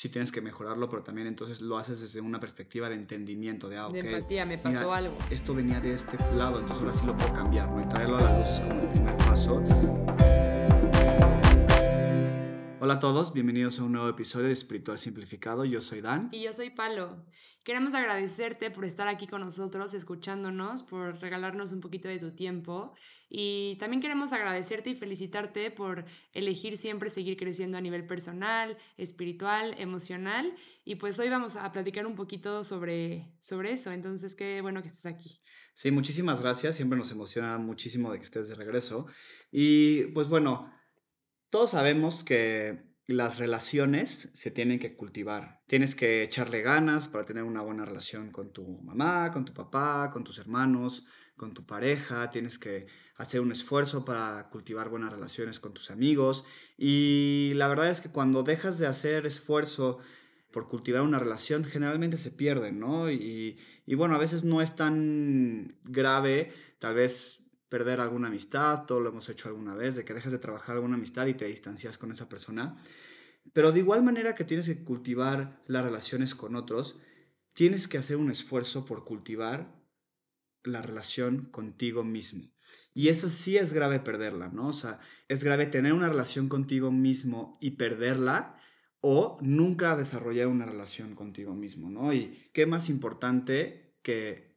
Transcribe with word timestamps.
sí 0.00 0.08
tienes 0.08 0.32
que 0.32 0.40
mejorarlo, 0.40 0.88
pero 0.88 1.02
también 1.02 1.26
entonces 1.26 1.60
lo 1.60 1.76
haces 1.76 2.00
desde 2.00 2.22
una 2.22 2.40
perspectiva 2.40 2.88
de 2.88 2.94
entendimiento, 2.94 3.68
de, 3.68 3.76
ah, 3.76 3.90
De 3.90 3.98
empatía, 3.98 4.46
me 4.46 4.56
pasó 4.56 4.94
algo. 4.94 5.14
Esto 5.28 5.54
venía 5.54 5.78
de 5.78 5.92
este 5.92 6.16
lado, 6.38 6.58
entonces 6.58 6.78
ahora 6.78 6.94
sí 6.94 7.04
lo 7.04 7.14
puedo 7.14 7.34
cambiar, 7.34 7.68
¿no? 7.68 7.82
Y 7.82 7.84
traerlo 7.86 8.16
a 8.16 8.22
la 8.22 8.38
luz 8.38 8.48
es 8.48 8.60
como 8.60 8.80
el 8.80 8.88
primer 8.88 9.16
paso. 9.18 9.62
Hola 12.82 12.94
a 12.94 12.98
todos, 12.98 13.34
bienvenidos 13.34 13.78
a 13.78 13.84
un 13.84 13.92
nuevo 13.92 14.08
episodio 14.08 14.46
de 14.46 14.54
Espiritual 14.54 14.96
Simplificado. 14.96 15.66
Yo 15.66 15.82
soy 15.82 16.00
Dan. 16.00 16.30
Y 16.32 16.44
yo 16.44 16.54
soy 16.54 16.70
Palo. 16.70 17.26
Queremos 17.62 17.92
agradecerte 17.92 18.70
por 18.70 18.86
estar 18.86 19.06
aquí 19.06 19.26
con 19.26 19.42
nosotros, 19.42 19.92
escuchándonos, 19.92 20.82
por 20.82 21.20
regalarnos 21.20 21.72
un 21.72 21.82
poquito 21.82 22.08
de 22.08 22.18
tu 22.18 22.30
tiempo. 22.34 22.94
Y 23.28 23.76
también 23.78 24.00
queremos 24.00 24.32
agradecerte 24.32 24.88
y 24.88 24.94
felicitarte 24.94 25.70
por 25.70 26.06
elegir 26.32 26.78
siempre 26.78 27.10
seguir 27.10 27.36
creciendo 27.36 27.76
a 27.76 27.82
nivel 27.82 28.06
personal, 28.06 28.78
espiritual, 28.96 29.74
emocional. 29.76 30.56
Y 30.86 30.94
pues 30.94 31.18
hoy 31.18 31.28
vamos 31.28 31.56
a 31.56 31.70
platicar 31.72 32.06
un 32.06 32.14
poquito 32.14 32.64
sobre, 32.64 33.30
sobre 33.42 33.72
eso. 33.72 33.92
Entonces, 33.92 34.34
qué 34.34 34.62
bueno 34.62 34.80
que 34.80 34.88
estés 34.88 35.04
aquí. 35.04 35.42
Sí, 35.74 35.90
muchísimas 35.90 36.40
gracias. 36.40 36.76
Siempre 36.76 36.98
nos 36.98 37.10
emociona 37.10 37.58
muchísimo 37.58 38.10
de 38.10 38.16
que 38.16 38.24
estés 38.24 38.48
de 38.48 38.54
regreso. 38.54 39.06
Y 39.52 40.04
pues 40.14 40.28
bueno, 40.28 40.72
todos 41.50 41.70
sabemos 41.70 42.24
que 42.24 42.90
las 43.06 43.38
relaciones 43.38 44.30
se 44.34 44.50
tienen 44.50 44.78
que 44.78 44.96
cultivar. 44.96 45.60
Tienes 45.66 45.96
que 45.96 46.22
echarle 46.22 46.62
ganas 46.62 47.08
para 47.08 47.24
tener 47.24 47.42
una 47.42 47.60
buena 47.60 47.84
relación 47.84 48.30
con 48.30 48.52
tu 48.52 48.80
mamá, 48.82 49.32
con 49.32 49.44
tu 49.44 49.52
papá, 49.52 50.10
con 50.12 50.22
tus 50.22 50.38
hermanos, 50.38 51.04
con 51.36 51.52
tu 51.52 51.66
pareja. 51.66 52.30
Tienes 52.30 52.58
que 52.58 52.86
hacer 53.16 53.40
un 53.40 53.50
esfuerzo 53.50 54.04
para 54.04 54.48
cultivar 54.50 54.88
buenas 54.88 55.12
relaciones 55.12 55.58
con 55.58 55.74
tus 55.74 55.90
amigos. 55.90 56.44
Y 56.78 57.52
la 57.56 57.66
verdad 57.66 57.90
es 57.90 58.00
que 58.00 58.10
cuando 58.10 58.44
dejas 58.44 58.78
de 58.78 58.86
hacer 58.86 59.26
esfuerzo 59.26 59.98
por 60.52 60.68
cultivar 60.68 61.02
una 61.02 61.18
relación, 61.18 61.64
generalmente 61.64 62.16
se 62.16 62.30
pierden, 62.30 62.78
¿no? 62.78 63.10
Y, 63.10 63.58
y 63.86 63.94
bueno, 63.96 64.14
a 64.14 64.18
veces 64.18 64.44
no 64.44 64.62
es 64.62 64.76
tan 64.76 65.76
grave, 65.82 66.52
tal 66.78 66.94
vez 66.94 67.39
perder 67.70 68.00
alguna 68.00 68.28
amistad, 68.28 68.84
todo 68.84 69.00
lo 69.00 69.08
hemos 69.08 69.28
hecho 69.30 69.48
alguna 69.48 69.74
vez, 69.74 69.96
de 69.96 70.04
que 70.04 70.12
dejas 70.12 70.32
de 70.32 70.38
trabajar 70.38 70.74
alguna 70.74 70.96
amistad 70.96 71.26
y 71.28 71.34
te 71.34 71.46
distancias 71.46 71.96
con 71.96 72.12
esa 72.12 72.28
persona. 72.28 72.76
Pero 73.54 73.72
de 73.72 73.78
igual 73.78 74.02
manera 74.02 74.34
que 74.34 74.44
tienes 74.44 74.66
que 74.66 74.84
cultivar 74.84 75.62
las 75.66 75.82
relaciones 75.82 76.34
con 76.34 76.56
otros, 76.56 77.00
tienes 77.54 77.88
que 77.88 77.96
hacer 77.96 78.16
un 78.16 78.30
esfuerzo 78.30 78.84
por 78.84 79.04
cultivar 79.04 79.80
la 80.64 80.82
relación 80.82 81.46
contigo 81.46 82.04
mismo. 82.04 82.52
Y 82.92 83.08
eso 83.08 83.30
sí 83.30 83.56
es 83.56 83.72
grave 83.72 84.00
perderla, 84.00 84.48
¿no? 84.48 84.68
O 84.68 84.72
sea, 84.72 85.00
es 85.28 85.42
grave 85.44 85.66
tener 85.66 85.92
una 85.92 86.08
relación 86.08 86.48
contigo 86.48 86.90
mismo 86.90 87.56
y 87.60 87.72
perderla 87.72 88.60
o 89.00 89.38
nunca 89.40 89.96
desarrollar 89.96 90.48
una 90.48 90.66
relación 90.66 91.14
contigo 91.14 91.54
mismo, 91.54 91.88
¿no? 91.88 92.12
Y 92.12 92.50
qué 92.52 92.66
más 92.66 92.90
importante 92.90 93.96
que 94.02 94.49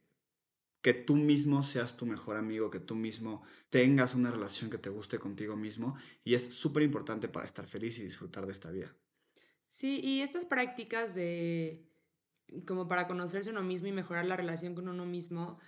que 0.84 0.92
tú 0.92 1.16
mismo 1.16 1.62
seas 1.62 1.96
tu 1.96 2.04
mejor 2.04 2.36
amigo, 2.36 2.70
que 2.70 2.78
tú 2.78 2.94
mismo 2.94 3.42
tengas 3.70 4.14
una 4.14 4.30
relación 4.30 4.68
que 4.68 4.76
te 4.76 4.90
guste 4.90 5.18
contigo 5.18 5.56
mismo 5.56 5.96
y 6.24 6.34
es 6.34 6.54
súper 6.54 6.82
importante 6.82 7.26
para 7.26 7.46
estar 7.46 7.66
feliz 7.66 7.98
y 7.98 8.02
disfrutar 8.02 8.44
de 8.44 8.52
esta 8.52 8.70
vida. 8.70 8.94
Sí, 9.70 9.98
y 10.04 10.20
estas 10.20 10.44
prácticas 10.44 11.14
de 11.14 11.88
como 12.66 12.86
para 12.86 13.06
conocerse 13.06 13.48
uno 13.48 13.62
mismo 13.62 13.88
y 13.88 13.92
mejorar 13.92 14.26
la 14.26 14.36
relación 14.36 14.74
con 14.74 14.86
uno 14.86 15.06
mismo, 15.06 15.58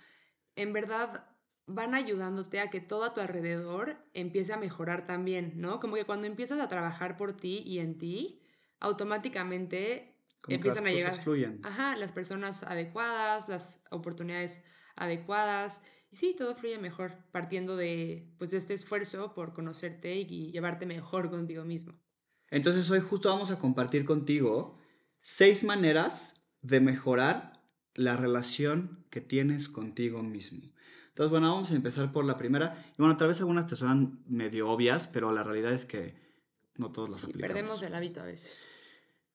en 0.55 0.71
verdad 0.71 1.27
van 1.65 1.95
ayudándote 1.95 2.59
a 2.59 2.69
que 2.69 2.79
todo 2.79 3.03
a 3.03 3.15
tu 3.15 3.19
alrededor 3.19 3.97
empiece 4.13 4.53
a 4.53 4.57
mejorar 4.57 5.07
también, 5.07 5.53
¿no? 5.55 5.79
Como 5.79 5.95
que 5.95 6.05
cuando 6.05 6.27
empiezas 6.27 6.59
a 6.59 6.69
trabajar 6.69 7.17
por 7.17 7.35
ti 7.35 7.63
y 7.65 7.79
en 7.79 7.97
ti, 7.97 8.43
automáticamente 8.79 10.13
empiezan 10.47 10.85
a 10.85 10.91
llegar 10.91 11.15
fluyen. 11.15 11.59
Ajá, 11.63 11.95
las 11.95 12.11
personas 12.11 12.61
adecuadas, 12.61 13.49
las 13.49 13.83
oportunidades 13.89 14.63
adecuadas. 14.97 15.81
Y 16.11 16.15
sí, 16.15 16.35
todo 16.37 16.55
fluye 16.55 16.77
mejor 16.77 17.13
partiendo 17.31 17.75
de, 17.75 18.33
pues, 18.37 18.51
de 18.51 18.57
este 18.57 18.73
esfuerzo 18.73 19.33
por 19.33 19.53
conocerte 19.53 20.15
y 20.15 20.51
llevarte 20.51 20.85
mejor 20.85 21.29
contigo 21.29 21.63
mismo. 21.63 21.93
Entonces 22.49 22.89
hoy 22.89 22.99
justo 23.01 23.29
vamos 23.29 23.51
a 23.51 23.59
compartir 23.59 24.05
contigo 24.05 24.79
seis 25.21 25.63
maneras 25.63 26.35
de 26.61 26.79
mejorar 26.79 27.61
la 27.93 28.15
relación 28.15 29.05
que 29.09 29.21
tienes 29.21 29.67
contigo 29.67 30.23
mismo. 30.23 30.71
Entonces, 31.09 31.31
bueno, 31.31 31.51
vamos 31.51 31.71
a 31.71 31.75
empezar 31.75 32.11
por 32.11 32.25
la 32.25 32.37
primera. 32.37 32.85
Y 32.91 33.01
bueno, 33.01 33.17
tal 33.17 33.29
vez 33.29 33.39
algunas 33.39 33.65
te 33.65 33.75
suenan 33.75 34.23
medio 34.27 34.69
obvias, 34.69 35.07
pero 35.07 35.31
la 35.31 35.43
realidad 35.43 35.73
es 35.73 35.83
que 35.83 36.15
no 36.75 36.91
todos 36.91 37.09
las 37.09 37.19
sí, 37.21 37.25
aplicamos. 37.25 37.55
Perdemos 37.55 37.83
el 37.83 37.95
hábito 37.95 38.21
a 38.21 38.25
veces. 38.25 38.67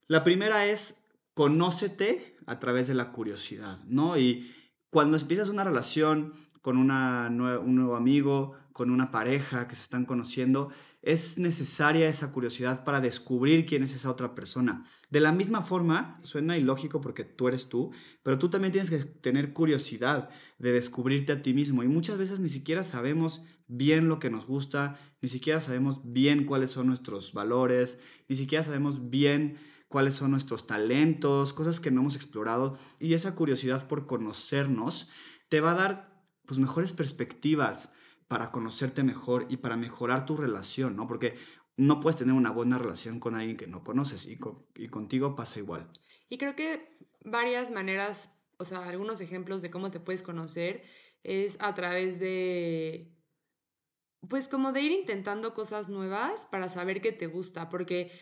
La 0.07 0.23
primera 0.23 0.65
es 0.67 1.03
conócete 1.35 2.37
a 2.47 2.61
través 2.61 2.87
de 2.87 2.95
la 2.95 3.11
curiosidad, 3.11 3.83
¿no? 3.85 4.17
Y 4.17 4.55
cuando 4.93 5.17
empiezas 5.17 5.49
una 5.49 5.65
relación 5.65 6.35
con 6.61 6.77
una 6.77 7.29
un 7.31 7.75
nuevo 7.75 7.97
amigo, 7.97 8.53
con 8.75 8.91
una 8.91 9.11
pareja 9.11 9.67
que 9.67 9.75
se 9.75 9.85
están 9.85 10.05
conociendo, 10.05 10.69
es 11.01 11.39
necesaria 11.39 12.11
esa 12.11 12.31
curiosidad 12.31 12.85
para 12.85 13.01
descubrir 13.01 13.65
quién 13.65 13.83
es 13.83 13.95
esa 13.95 14.11
otra 14.11 14.35
persona. 14.35 14.85
De 15.09 15.21
la 15.21 15.33
misma 15.33 15.63
forma, 15.63 16.13
suena 16.21 16.59
ilógico 16.59 17.01
porque 17.01 17.25
tú 17.25 17.49
eres 17.49 17.71
tú, 17.71 17.91
pero 18.23 18.39
tú 18.39 18.51
también 18.51 18.71
tienes 18.71 18.91
que 18.91 18.99
tener 18.99 19.55
curiosidad 19.55 20.29
de 20.59 20.73
descubrirte 20.73 21.33
a 21.33 21.41
ti 21.41 21.55
mismo 21.55 21.83
y 21.83 21.89
muchas 21.89 22.19
veces 22.19 22.39
ni 22.41 22.51
siquiera 22.51 22.85
sabemos 22.85 23.43
bien 23.69 24.11
lo 24.11 24.19
que 24.19 24.29
nos 24.29 24.45
gusta, 24.45 24.99
ni 25.23 25.31
siquiera 25.31 25.63
sabemos 25.63 26.03
bien 26.05 26.45
cuáles 26.45 26.71
son 26.71 26.87
nuestros 26.87 27.33
valores, 27.33 27.99
ni 28.29 28.37
siquiera 28.37 28.63
sabemos 28.63 29.09
bien 29.09 29.57
cuáles 29.93 30.15
son 30.15 30.33
nuestros 30.33 30.67
talentos, 30.67 31.53
cosas 31.53 31.79
que 31.79 31.91
no 31.91 32.01
hemos 32.01 32.17
explorado 32.17 32.79
y 32.99 33.15
esa 33.15 33.35
curiosidad 33.37 33.87
por 33.87 34.07
conocernos 34.07 35.09
te 35.49 35.61
va 35.61 35.73
a 35.73 35.75
dar 35.75 36.25
pues 36.47 36.59
mejores 36.59 36.93
perspectivas 36.93 37.93
para 38.27 38.51
conocerte 38.51 39.05
mejor 39.05 39.47
y 39.51 39.59
para 39.59 39.77
mejorar 39.77 40.25
tu 40.25 40.37
relación, 40.37 40.97
¿no? 40.97 41.07
Porque 41.07 41.37
no 41.77 42.01
puedes 42.01 42.19
tener 42.19 42.35
una 42.35 42.51
buena 42.51 42.79
relación 42.79 43.21
con 43.21 43.35
alguien 43.35 43.59
que 43.59 43.67
no 43.67 43.85
conoces 43.85 44.27
y, 44.27 44.39
y 44.75 44.89
contigo 44.89 45.37
pasa 45.37 45.59
igual. 45.59 45.87
Y 46.31 46.39
creo 46.39 46.57
que 46.57 46.97
varias 47.25 47.71
maneras, 47.71 48.43
o 48.57 48.65
sea, 48.65 48.89
algunos 48.89 49.21
ejemplos 49.21 49.61
de 49.61 49.71
cómo 49.71 49.91
te 49.91 50.01
puedes 50.01 50.23
conocer 50.23 50.83
es 51.23 51.59
a 51.61 51.75
través 51.75 52.19
de 52.19 53.15
pues 54.29 54.49
como 54.49 54.73
de 54.73 54.81
ir 54.81 54.93
intentando 54.93 55.53
cosas 55.53 55.89
nuevas 55.89 56.47
para 56.47 56.69
saber 56.69 57.03
qué 57.03 57.13
te 57.13 57.27
gusta, 57.27 57.69
porque 57.69 58.13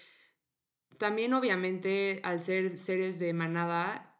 también 0.98 1.32
obviamente 1.34 2.20
al 2.22 2.40
ser 2.40 2.76
seres 2.76 3.18
de 3.18 3.32
manada 3.32 4.14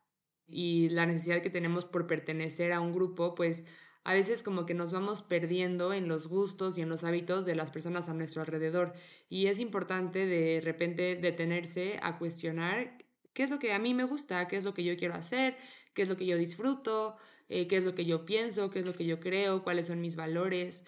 y 0.47 0.89
la 0.89 1.07
necesidad 1.07 1.43
que 1.43 1.51
tenemos 1.51 1.85
por 1.85 2.07
pertenecer 2.07 2.73
a 2.73 2.81
un 2.81 2.93
grupo, 2.93 3.35
pues 3.35 3.67
a 4.03 4.15
veces 4.15 4.43
como 4.43 4.67
que 4.67 4.75
nos 4.75 4.93
vamos 4.93 5.23
perdiendo 5.23 5.93
en 5.93 6.09
los 6.09 6.27
gustos 6.27 6.79
y 6.79 6.83
en 6.83 6.89
los 6.89 7.05
hábitos 7.05 7.45
de 7.45 7.55
las 7.55 7.71
personas 7.71 8.09
a 8.09 8.15
nuestro 8.15 8.41
alrededor. 8.41 8.95
Y 9.29 9.47
es 9.47 9.61
importante 9.61 10.27
de 10.27 10.61
repente 10.63 11.17
detenerse 11.17 11.99
a 12.03 12.19
cuestionar 12.19 12.99
qué 13.35 13.43
es 13.43 13.51
lo 13.51 13.59
que 13.59 13.73
a 13.73 13.79
mí 13.79 13.95
me 13.95 14.05
gusta, 14.05 14.49
qué 14.49 14.57
es 14.57 14.65
lo 14.65 14.75
que 14.75 14.85
yo 14.85 14.97
quiero 14.97 15.15
hacer, 15.15 15.57
qué 15.95 16.03
es 16.03 16.09
lo 16.09 16.17
que 16.17 16.27
yo 16.27 16.37
disfruto, 16.39 17.17
eh, 17.49 17.69
qué 17.69 17.77
es 17.77 17.85
lo 17.85 17.95
que 17.95 18.05
yo 18.05 18.25
pienso, 18.25 18.71
qué 18.71 18.81
es 18.81 18.87
lo 18.87 18.95
que 18.95 19.05
yo 19.05 19.21
creo, 19.21 19.63
cuáles 19.63 19.89
son 19.89 20.01
mis 20.01 20.17
valores, 20.17 20.87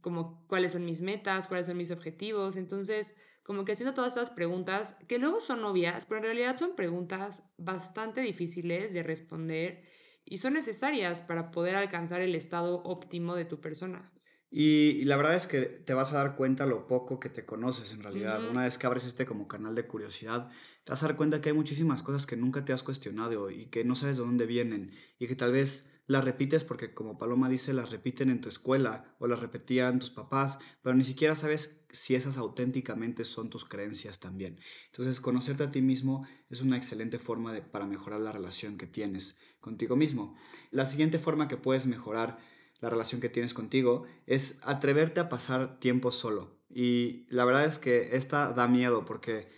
como 0.00 0.46
cuáles 0.46 0.72
son 0.72 0.84
mis 0.84 1.00
metas, 1.00 1.48
cuáles 1.48 1.66
son 1.66 1.76
mis 1.76 1.90
objetivos. 1.90 2.56
Entonces, 2.56 3.16
como 3.50 3.64
que 3.64 3.72
haciendo 3.72 3.94
todas 3.94 4.10
estas 4.10 4.30
preguntas 4.30 4.94
que 5.08 5.18
luego 5.18 5.40
son 5.40 5.64
obvias, 5.64 6.06
pero 6.06 6.18
en 6.18 6.22
realidad 6.26 6.54
son 6.54 6.76
preguntas 6.76 7.50
bastante 7.58 8.20
difíciles 8.20 8.92
de 8.92 9.02
responder 9.02 9.82
y 10.24 10.38
son 10.38 10.52
necesarias 10.52 11.20
para 11.20 11.50
poder 11.50 11.74
alcanzar 11.74 12.20
el 12.20 12.36
estado 12.36 12.80
óptimo 12.84 13.34
de 13.34 13.46
tu 13.46 13.60
persona. 13.60 14.12
Y, 14.52 15.04
la 15.04 15.16
verdad 15.16 15.34
es 15.34 15.48
que 15.48 15.62
te 15.62 15.94
vas 15.94 16.12
a 16.12 16.18
dar 16.18 16.36
cuenta 16.36 16.64
lo 16.64 16.86
poco 16.86 17.18
que 17.18 17.28
te 17.28 17.44
conoces 17.44 17.90
en 17.90 18.04
realidad. 18.04 18.48
Una 18.48 18.62
vez 18.62 18.78
que 18.78 18.86
abres 18.86 19.04
este 19.04 19.26
como 19.26 19.48
canal 19.48 19.74
de 19.74 19.84
curiosidad, 19.84 20.48
te 20.84 20.92
vas 20.92 21.02
a 21.02 21.08
dar 21.08 21.16
cuenta 21.16 21.40
que 21.40 21.48
hay 21.48 21.54
muchísimas 21.56 22.04
cosas 22.04 22.26
que 22.26 22.36
nunca 22.36 22.64
te 22.64 22.72
has 22.72 22.84
cuestionado 22.84 23.50
y 23.50 23.66
que 23.66 23.82
no 23.82 23.96
sabes 23.96 24.18
de 24.18 24.22
dónde 24.22 24.46
vienen 24.46 24.92
y 25.18 25.26
que 25.26 25.34
tal 25.34 25.50
vez 25.50 25.90
las 26.10 26.24
repites 26.24 26.64
porque 26.64 26.92
como 26.92 27.18
Paloma 27.18 27.48
dice, 27.48 27.72
las 27.72 27.90
repiten 27.90 28.30
en 28.30 28.40
tu 28.40 28.48
escuela 28.48 29.14
o 29.20 29.28
las 29.28 29.38
repetían 29.38 30.00
tus 30.00 30.10
papás, 30.10 30.58
pero 30.82 30.96
ni 30.96 31.04
siquiera 31.04 31.36
sabes 31.36 31.84
si 31.90 32.16
esas 32.16 32.36
auténticamente 32.36 33.24
son 33.24 33.48
tus 33.48 33.64
creencias 33.64 34.18
también. 34.18 34.58
Entonces, 34.86 35.20
conocerte 35.20 35.62
a 35.62 35.70
ti 35.70 35.82
mismo 35.82 36.26
es 36.48 36.62
una 36.62 36.76
excelente 36.76 37.20
forma 37.20 37.52
de, 37.52 37.62
para 37.62 37.86
mejorar 37.86 38.20
la 38.22 38.32
relación 38.32 38.76
que 38.76 38.88
tienes 38.88 39.38
contigo 39.60 39.94
mismo. 39.94 40.34
La 40.72 40.84
siguiente 40.84 41.20
forma 41.20 41.46
que 41.46 41.56
puedes 41.56 41.86
mejorar 41.86 42.40
la 42.80 42.90
relación 42.90 43.20
que 43.20 43.28
tienes 43.28 43.54
contigo, 43.54 44.04
es 44.26 44.58
atreverte 44.62 45.20
a 45.20 45.28
pasar 45.28 45.78
tiempo 45.78 46.10
solo. 46.10 46.58
Y 46.68 47.24
la 47.28 47.44
verdad 47.44 47.66
es 47.66 47.78
que 47.78 48.16
esta 48.16 48.52
da 48.52 48.66
miedo 48.66 49.04
porque 49.04 49.48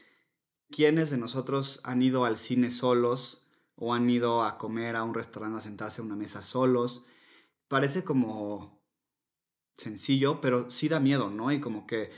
¿quiénes 0.70 1.08
de 1.08 1.16
nosotros 1.16 1.80
han 1.82 2.02
ido 2.02 2.26
al 2.26 2.36
cine 2.36 2.70
solos 2.70 3.41
o 3.84 3.94
han 3.94 4.08
ido 4.08 4.44
a 4.44 4.58
comer 4.58 4.94
a 4.94 5.02
un 5.02 5.12
restaurante 5.12 5.58
a 5.58 5.60
sentarse 5.60 6.00
a 6.00 6.04
una 6.04 6.14
mesa 6.14 6.40
solos? 6.40 7.04
Parece 7.66 8.04
como 8.04 8.80
sencillo, 9.76 10.40
pero 10.40 10.70
sí 10.70 10.88
da 10.88 11.00
miedo, 11.00 11.30
¿no? 11.30 11.50
Y 11.50 11.60
como 11.60 11.84
que 11.84 12.12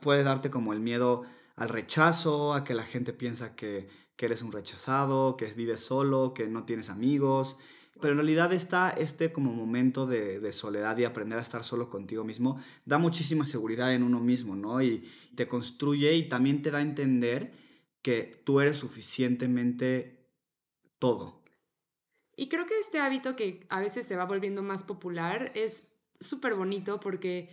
puede 0.00 0.24
darte 0.24 0.50
como 0.50 0.72
el 0.72 0.80
miedo 0.80 1.22
al 1.54 1.68
rechazo, 1.68 2.52
a 2.52 2.64
que 2.64 2.74
la 2.74 2.82
gente 2.82 3.12
piensa 3.12 3.54
que, 3.54 3.88
que 4.16 4.26
eres 4.26 4.42
un 4.42 4.50
rechazado, 4.50 5.36
que 5.36 5.46
vives 5.52 5.82
solo, 5.82 6.34
que 6.34 6.48
no 6.48 6.64
tienes 6.64 6.90
amigos. 6.90 7.58
Pero 8.00 8.14
en 8.14 8.18
realidad 8.18 8.52
está 8.52 8.90
este 8.90 9.32
como 9.32 9.52
momento 9.52 10.06
de, 10.06 10.40
de, 10.40 10.50
soledad 10.50 10.98
y 10.98 11.04
aprender 11.04 11.38
a 11.38 11.42
estar 11.42 11.62
solo 11.62 11.90
contigo 11.90 12.24
mismo, 12.24 12.58
da 12.86 12.98
muchísima 12.98 13.46
seguridad 13.46 13.94
en 13.94 14.02
uno 14.02 14.18
mismo, 14.18 14.56
¿no? 14.56 14.82
Y 14.82 15.08
te 15.36 15.46
construye 15.46 16.12
y 16.14 16.28
también 16.28 16.60
te 16.60 16.72
da 16.72 16.78
a 16.78 16.82
entender 16.82 17.52
que 18.02 18.42
tú 18.44 18.60
eres 18.60 18.78
suficientemente 18.78 20.23
todo. 21.04 21.42
Y 22.34 22.48
creo 22.48 22.64
que 22.64 22.78
este 22.78 22.98
hábito 22.98 23.36
que 23.36 23.66
a 23.68 23.78
veces 23.78 24.06
se 24.06 24.16
va 24.16 24.24
volviendo 24.24 24.62
más 24.62 24.84
popular 24.84 25.52
es 25.54 26.00
súper 26.18 26.54
bonito 26.54 26.98
porque 26.98 27.50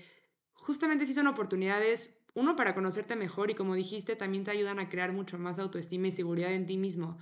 justamente 0.53 1.05
sí 1.05 1.13
son 1.13 1.27
oportunidades, 1.27 2.23
uno, 2.33 2.55
para 2.55 2.73
conocerte 2.73 3.17
mejor 3.17 3.51
y 3.51 3.55
como 3.55 3.75
dijiste, 3.75 4.15
también 4.15 4.45
te 4.45 4.51
ayudan 4.51 4.79
a 4.79 4.87
crear 4.87 5.11
mucho 5.11 5.37
más 5.37 5.59
autoestima 5.59 6.07
y 6.07 6.11
seguridad 6.11 6.53
en 6.53 6.65
ti 6.65 6.77
mismo. 6.77 7.17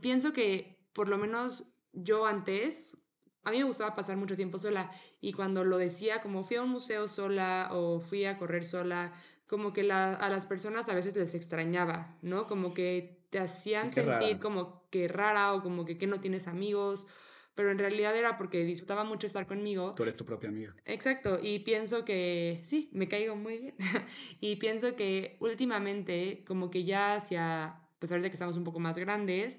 Pienso 0.00 0.32
que 0.32 0.86
por 0.92 1.08
lo 1.08 1.18
menos 1.18 1.74
yo 1.92 2.26
antes, 2.26 3.04
a 3.42 3.50
mí 3.50 3.58
me 3.58 3.64
gustaba 3.64 3.96
pasar 3.96 4.16
mucho 4.16 4.36
tiempo 4.36 4.60
sola 4.60 4.92
y 5.20 5.32
cuando 5.32 5.64
lo 5.64 5.78
decía, 5.78 6.22
como 6.22 6.44
fui 6.44 6.58
a 6.58 6.62
un 6.62 6.70
museo 6.70 7.08
sola 7.08 7.70
o 7.72 7.98
fui 7.98 8.24
a 8.24 8.38
correr 8.38 8.64
sola, 8.64 9.14
como 9.48 9.72
que 9.72 9.90
a 9.90 10.28
las 10.28 10.46
personas 10.46 10.88
a 10.88 10.94
veces 10.94 11.16
les 11.16 11.34
extrañaba, 11.34 12.16
¿no? 12.22 12.46
Como 12.46 12.72
que 12.72 13.25
te 13.36 13.42
hacían 13.42 13.90
sentir 13.90 14.38
como 14.38 14.88
que 14.88 15.08
rara 15.08 15.52
o 15.52 15.62
como 15.62 15.84
que, 15.84 15.98
que 15.98 16.06
no 16.06 16.20
tienes 16.20 16.48
amigos 16.48 17.06
pero 17.54 17.70
en 17.70 17.78
realidad 17.78 18.16
era 18.16 18.38
porque 18.38 18.64
disfrutaba 18.64 19.02
mucho 19.02 19.26
estar 19.26 19.46
conmigo. 19.46 19.92
Tú 19.96 20.02
eres 20.02 20.14
tu 20.14 20.26
propia 20.26 20.50
amiga. 20.50 20.74
Exacto, 20.84 21.38
y 21.42 21.60
pienso 21.60 22.04
que 22.04 22.60
sí, 22.62 22.90
me 22.92 23.08
caigo 23.08 23.34
muy 23.34 23.56
bien. 23.56 23.74
y 24.40 24.56
pienso 24.56 24.94
que 24.94 25.38
últimamente, 25.40 26.44
como 26.46 26.70
que 26.70 26.84
ya 26.84 27.14
hacia, 27.14 27.80
pues 27.98 28.12
ahorita 28.12 28.28
que 28.28 28.34
estamos 28.34 28.58
un 28.58 28.64
poco 28.64 28.78
más 28.78 28.98
grandes, 28.98 29.58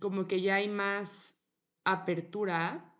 como 0.00 0.26
que 0.26 0.40
ya 0.40 0.54
hay 0.54 0.68
más 0.68 1.46
apertura 1.84 2.90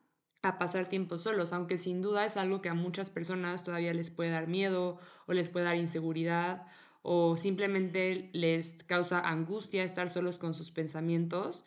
a 0.42 0.58
pasar 0.58 0.90
tiempo 0.90 1.16
solos, 1.16 1.54
aunque 1.54 1.78
sin 1.78 2.02
duda 2.02 2.26
es 2.26 2.36
algo 2.36 2.60
que 2.60 2.68
a 2.68 2.74
muchas 2.74 3.08
personas 3.08 3.64
todavía 3.64 3.94
les 3.94 4.10
puede 4.10 4.30
dar 4.30 4.48
miedo 4.48 4.98
o 5.26 5.32
les 5.32 5.48
puede 5.48 5.64
dar 5.64 5.76
inseguridad 5.76 6.66
o 7.06 7.36
simplemente 7.36 8.30
les 8.32 8.82
causa 8.84 9.20
angustia 9.20 9.84
estar 9.84 10.08
solos 10.08 10.38
con 10.38 10.54
sus 10.54 10.70
pensamientos 10.70 11.64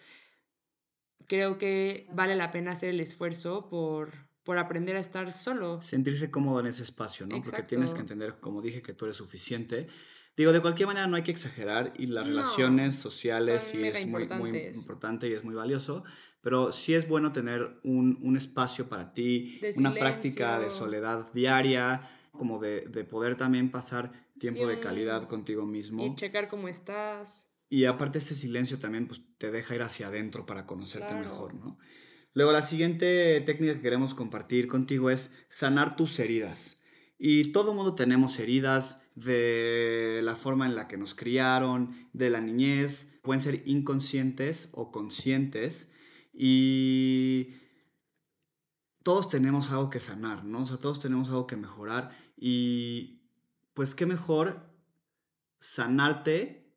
creo 1.27 1.57
que 1.57 2.07
vale 2.13 2.35
la 2.35 2.51
pena 2.51 2.71
hacer 2.71 2.89
el 2.89 2.99
esfuerzo 2.99 3.69
por, 3.69 4.13
por 4.43 4.57
aprender 4.57 4.95
a 4.95 4.99
estar 4.99 5.31
solo. 5.33 5.81
Sentirse 5.81 6.31
cómodo 6.31 6.61
en 6.61 6.67
ese 6.67 6.83
espacio, 6.83 7.27
¿no? 7.27 7.41
Porque 7.41 7.63
tienes 7.63 7.93
que 7.93 8.01
entender, 8.01 8.35
como 8.39 8.61
dije, 8.61 8.81
que 8.81 8.93
tú 8.93 9.05
eres 9.05 9.17
suficiente. 9.17 9.87
Digo, 10.35 10.53
de 10.53 10.61
cualquier 10.61 10.87
manera 10.87 11.07
no 11.07 11.15
hay 11.15 11.23
que 11.23 11.31
exagerar 11.31 11.93
y 11.97 12.07
las 12.07 12.27
relaciones 12.27 12.95
sociales 12.95 13.63
sí 13.63 13.83
es 13.83 14.05
muy, 14.05 14.27
muy, 14.27 14.67
importante 14.67 15.27
y 15.27 15.33
es 15.33 15.43
muy 15.43 15.55
valioso, 15.55 16.03
pero 16.41 16.71
sí 16.71 16.93
es 16.93 17.07
bueno 17.07 17.31
tener 17.31 17.79
un, 17.83 18.19
un 18.21 18.37
espacio 18.37 18.87
para 18.87 19.13
ti, 19.13 19.59
una 19.77 19.93
práctica 19.93 20.59
de 20.59 20.69
soledad 20.69 21.31
diaria, 21.33 22.07
como 22.31 22.59
de, 22.59 22.81
de 22.81 23.03
poder 23.03 23.35
también 23.35 23.71
pasar 23.71 24.26
tiempo 24.39 24.67
de 24.67 24.79
calidad 24.79 25.27
contigo 25.27 25.65
mismo. 25.65 26.05
Y 26.05 26.15
checar 26.15 26.47
cómo 26.47 26.67
estás. 26.67 27.49
Y 27.69 27.85
aparte 27.85 28.19
ese 28.19 28.35
silencio 28.35 28.79
también 28.79 29.07
pues, 29.07 29.21
te 29.37 29.51
deja 29.51 29.75
ir 29.75 29.81
hacia 29.81 30.07
adentro 30.07 30.45
para 30.45 30.65
conocerte 30.65 31.13
mejor, 31.13 31.53
¿no? 31.53 31.77
Luego 32.33 32.51
la 32.51 32.61
siguiente 32.61 33.41
técnica 33.41 33.73
que 33.73 33.81
queremos 33.81 34.13
compartir 34.13 34.67
contigo 34.67 35.09
es 35.09 35.33
sanar 35.49 35.95
tus 35.95 36.19
heridas. 36.19 36.83
Y 37.17 37.51
todo 37.51 37.73
mundo 37.73 37.95
tenemos 37.95 38.37
heridas 38.37 39.03
de 39.15 40.21
la 40.23 40.35
forma 40.35 40.67
en 40.67 40.75
la 40.75 40.87
que 40.87 40.97
nos 40.97 41.15
criaron, 41.15 42.09
de 42.13 42.29
la 42.29 42.39
niñez, 42.39 43.19
pueden 43.23 43.41
ser 43.41 43.63
inconscientes 43.65 44.69
o 44.73 44.91
conscientes 44.91 45.91
y 46.31 47.55
todos 49.01 49.29
tenemos 49.29 49.71
algo 49.71 49.89
que 49.89 49.99
sanar, 49.99 50.45
¿no? 50.45 50.59
O 50.59 50.65
sea, 50.65 50.77
todos 50.77 50.99
tenemos 50.99 51.29
algo 51.29 51.47
que 51.47 51.55
mejorar 51.55 52.15
y 52.37 53.16
pues 53.77 53.94
qué 53.94 54.07
mejor 54.07 54.74
sanarte 55.59 56.74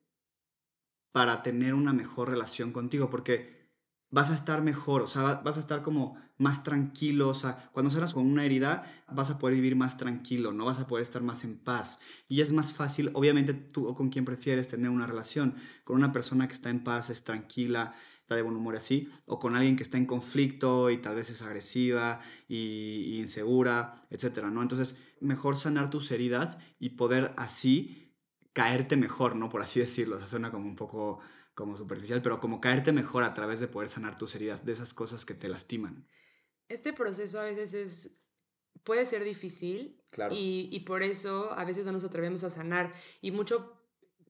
para 1.13 1.43
tener 1.43 1.73
una 1.73 1.95
mejor 1.95 2.29
relación 2.29 2.73
contigo, 2.73 3.09
porque 3.09 3.71
vas 4.11 4.31
a 4.31 4.35
estar 4.35 4.61
mejor, 4.61 5.01
o 5.01 5.07
sea, 5.07 5.37
vas 5.37 5.57
a 5.57 5.61
estar 5.61 5.81
como 5.81 6.19
más 6.37 6.63
tranquilo, 6.63 7.31
o 7.31 7.35
sea, 7.35 7.71
cuando 7.73 7.91
sanas 7.91 8.13
con 8.13 8.27
una 8.27 8.45
herida, 8.45 8.85
vas 9.11 9.31
a 9.31 9.39
poder 9.39 9.55
vivir 9.55 9.77
más 9.77 9.97
tranquilo, 9.97 10.53
no 10.53 10.67
vas 10.67 10.79
a 10.79 10.87
poder 10.87 11.01
estar 11.01 11.23
más 11.23 11.43
en 11.43 11.57
paz. 11.57 12.01
Y 12.29 12.43
es 12.43 12.53
más 12.53 12.75
fácil, 12.75 13.11
obviamente 13.15 13.55
tú 13.55 13.87
o 13.87 13.95
con 13.95 14.11
quien 14.11 14.27
prefieres 14.27 14.69
tener 14.69 14.91
una 14.91 15.07
relación, 15.07 15.55
con 15.85 15.97
una 15.97 16.13
persona 16.13 16.49
que 16.49 16.53
está 16.53 16.69
en 16.69 16.85
paz, 16.85 17.09
es 17.09 17.25
tranquila, 17.25 17.95
está 18.31 18.37
de 18.37 18.43
buen 18.43 18.55
humor 18.55 18.77
así, 18.77 19.11
o 19.27 19.41
con 19.41 19.57
alguien 19.57 19.75
que 19.75 19.83
está 19.83 19.99
en 19.99 20.07
conflicto 20.07 20.89
y 20.91 20.99
tal 20.99 21.17
vez 21.17 21.31
es 21.31 21.43
agresiva 21.43 22.21
y, 22.47 23.17
y 23.17 23.19
insegura, 23.19 23.93
etcétera, 24.09 24.51
¿no? 24.51 24.63
Entonces, 24.63 24.95
mejor 25.19 25.57
sanar 25.57 25.91
tus 25.91 26.13
heridas 26.13 26.57
y 26.79 26.91
poder 26.91 27.33
así 27.37 28.15
caerte 28.53 28.97
mejor, 28.97 29.35
¿no? 29.35 29.49
Por 29.49 29.63
así 29.63 29.81
decirlo, 29.81 30.15
o 30.15 30.19
sea, 30.21 30.29
suena 30.29 30.53
como 30.53 30.69
un 30.69 30.77
poco 30.77 31.19
como 31.55 31.77
superficial, 31.77 32.23
pero 32.23 32.39
como 32.39 32.61
caerte 32.61 32.93
mejor 32.93 33.25
a 33.25 33.35
través 33.35 33.59
de 33.59 33.67
poder 33.67 33.89
sanar 33.89 34.15
tus 34.15 34.37
heridas, 34.37 34.65
de 34.65 34.73
esas 34.73 34.95
cosas 34.95 35.27
que 35.27 35.35
te 35.35 35.49
lastiman. 35.49 36.07
Este 36.69 36.93
proceso 36.93 37.41
a 37.41 37.45
veces 37.45 37.75
es 37.75 38.23
puede 38.85 39.07
ser 39.07 39.25
difícil 39.25 40.01
claro. 40.13 40.33
y, 40.33 40.69
y 40.71 40.81
por 40.81 41.03
eso 41.03 41.53
a 41.53 41.65
veces 41.65 41.85
no 41.85 41.91
nos 41.91 42.05
atrevemos 42.05 42.45
a 42.45 42.51
sanar 42.51 42.95
y 43.21 43.33
mucho 43.33 43.80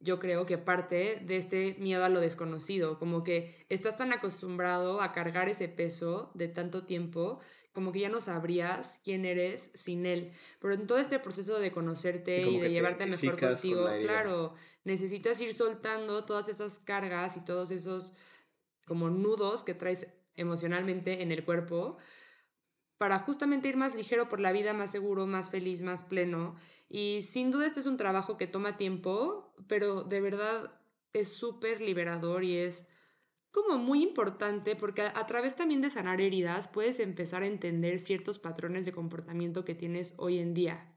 yo 0.01 0.19
creo 0.19 0.47
que 0.47 0.59
parte 0.59 1.23
de 1.25 1.37
este 1.37 1.77
miedo 1.79 2.05
a 2.05 2.09
lo 2.09 2.21
desconocido, 2.21 2.99
como 2.99 3.23
que 3.23 3.65
estás 3.69 3.97
tan 3.97 4.13
acostumbrado 4.13 5.01
a 5.03 5.13
cargar 5.13 5.49
ese 5.49 5.69
peso 5.69 6.31
de 6.35 6.49
tanto 6.49 6.85
tiempo 6.85 7.39
como 7.73 7.93
que 7.93 8.01
ya 8.01 8.09
no 8.09 8.21
sabrías 8.21 9.01
quién 9.05 9.25
eres 9.25 9.71
sin 9.75 10.05
él. 10.05 10.33
Pero 10.59 10.75
en 10.75 10.87
todo 10.87 10.99
este 10.99 11.19
proceso 11.19 11.61
de 11.61 11.71
conocerte 11.71 12.43
y 12.43 12.59
de 12.59 12.71
llevarte 12.71 13.07
mejor 13.07 13.39
contigo, 13.39 13.89
claro, 14.03 14.55
necesitas 14.85 15.41
ir 15.41 15.55
soltando 15.55 16.25
todas 16.25 16.49
esas 16.49 16.81
cargas 16.81 17.37
y 17.37 17.45
todos 17.45 17.71
esos 17.71 18.15
como 18.87 19.09
nudos 19.09 19.63
que 19.63 19.75
traes 19.75 20.09
emocionalmente 20.35 21.23
en 21.23 21.31
el 21.31 21.45
cuerpo 21.45 21.97
para 23.01 23.19
justamente 23.21 23.67
ir 23.67 23.79
más 23.79 23.95
ligero 23.95 24.29
por 24.29 24.41
la 24.41 24.53
vida, 24.53 24.75
más 24.75 24.91
seguro, 24.91 25.27
más 25.27 25.49
feliz, 25.49 25.83
más 25.83 26.03
pleno. 26.03 26.55
Y 26.87 27.23
sin 27.23 27.51
duda 27.51 27.67
este 27.67 27.81
es 27.81 27.87
un 27.87 27.97
trabajo 27.97 28.37
que 28.37 28.47
toma 28.47 28.77
tiempo, 28.77 29.55
pero 29.69 30.03
de 30.03 30.21
verdad 30.21 30.79
es 31.15 31.33
súper 31.33 31.81
liberador 31.81 32.45
y 32.45 32.59
es 32.59 32.91
como 33.53 33.79
muy 33.79 34.03
importante 34.03 34.77
porque 34.77 35.01
a, 35.01 35.27
través 35.27 35.57
también 35.57 35.81
de 35.81 35.89
sanar 35.89 36.21
heridas 36.21 36.69
puedes 36.69 37.01
empezar 37.01 37.43
a 37.43 37.47
entender 37.47 37.99
ciertos 38.01 38.39
patrones 38.39 38.85
de 38.85 38.93
comportamiento 38.93 39.65
que 39.65 39.75
tienes 39.75 40.13
hoy 40.19 40.39
en 40.39 40.53
día. 40.53 40.95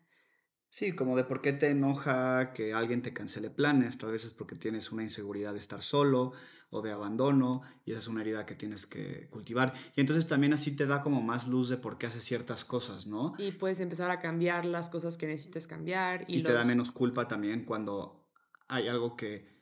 Sí, 0.67 0.91
como 0.91 1.15
de 1.15 1.24
por 1.24 1.41
qué 1.41 1.53
te 1.53 1.69
enoja 1.69 2.51
que 2.51 2.74
alguien 2.74 3.01
te 3.01 3.13
cancele 3.13 3.50
planes, 3.50 3.98
tal 3.98 4.12
vez 4.12 4.25
es 4.25 4.33
porque 4.33 4.57
tienes 4.57 4.91
una 4.91 5.03
inseguridad 5.03 5.53
de 5.53 5.60
estar 5.60 5.81
solo 5.81 6.33
o 6.73 6.81
de 6.81 6.91
abandono 6.91 7.61
y 7.85 7.91
esa 7.91 7.99
es 7.99 8.07
una 8.07 8.21
herida 8.21 8.45
que 8.45 8.55
tienes 8.55 8.85
que 8.87 9.27
cultivar. 9.29 9.73
Y 9.95 10.01
entonces 10.01 10.27
también 10.27 10.53
así 10.53 10.71
te 10.71 10.87
da 10.87 11.01
como 11.01 11.21
más 11.21 11.47
luz 11.47 11.69
de 11.69 11.77
por 11.77 11.97
qué 11.97 12.07
haces 12.07 12.23
ciertas 12.23 12.65
cosas, 12.65 13.05
¿no? 13.05 13.35
Y 13.37 13.51
puedes 13.51 13.79
empezar 13.79 14.09
a 14.09 14.19
cambiar 14.19 14.65
las 14.65 14.89
cosas 14.89 15.15
que 15.15 15.27
necesites 15.27 15.67
cambiar. 15.67 16.25
Y, 16.27 16.41
te 16.41 16.51
da 16.51 16.63
menos 16.63 16.91
culpa 16.91 17.27
también 17.27 17.63
cuando 17.63 18.27
hay 18.67 18.87
algo 18.87 19.15
que 19.15 19.52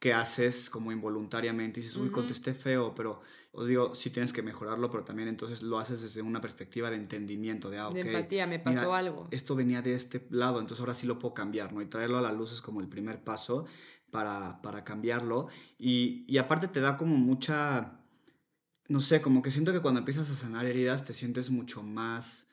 que 0.00 0.14
haces 0.14 0.70
como 0.70 0.90
involuntariamente 0.92 1.78
y 1.78 1.82
dices, 1.82 1.98
uy, 1.98 2.10
contesté 2.10 2.54
feo, 2.54 2.94
pero 2.94 3.20
os 3.52 3.68
digo, 3.68 3.94
sí 3.94 4.08
tienes 4.08 4.32
que 4.32 4.42
mejorarlo, 4.42 4.90
pero 4.90 5.04
también 5.04 5.28
entonces 5.28 5.62
lo 5.62 5.78
haces 5.78 6.00
desde 6.00 6.22
una 6.22 6.40
perspectiva 6.40 6.88
de 6.88 6.96
entendimiento, 6.96 7.68
de, 7.68 7.78
ah, 7.78 7.90
de 7.90 8.00
empatía, 8.00 8.46
me 8.46 8.58
pasó 8.58 8.94
algo. 8.94 9.28
Esto 9.30 9.54
venía 9.54 9.82
de 9.82 9.94
este 9.94 10.26
lado, 10.30 10.58
entonces 10.58 10.80
ahora 10.80 10.94
sí 10.94 11.06
lo 11.06 11.18
puedo 11.18 11.34
cambiar, 11.34 11.74
¿no? 11.74 11.82
Y 11.82 11.86
traerlo 11.86 12.16
a 12.16 12.22
la 12.22 12.32
luz 12.32 12.50
es 12.50 12.62
como 12.62 12.80
el 12.80 12.88
primer 12.88 13.22
paso 13.22 13.66
para, 14.10 14.62
para 14.62 14.84
cambiarlo. 14.84 15.48
Y, 15.78 16.24
y 16.26 16.38
aparte 16.38 16.66
te 16.66 16.80
da 16.80 16.96
como 16.96 17.18
mucha, 17.18 18.00
no 18.88 19.00
sé, 19.00 19.20
como 19.20 19.42
que 19.42 19.50
siento 19.50 19.70
que 19.70 19.80
cuando 19.80 19.98
empiezas 19.98 20.30
a 20.30 20.34
sanar 20.34 20.64
heridas 20.64 21.04
te 21.04 21.12
sientes 21.12 21.50
mucho 21.50 21.82
más 21.82 22.48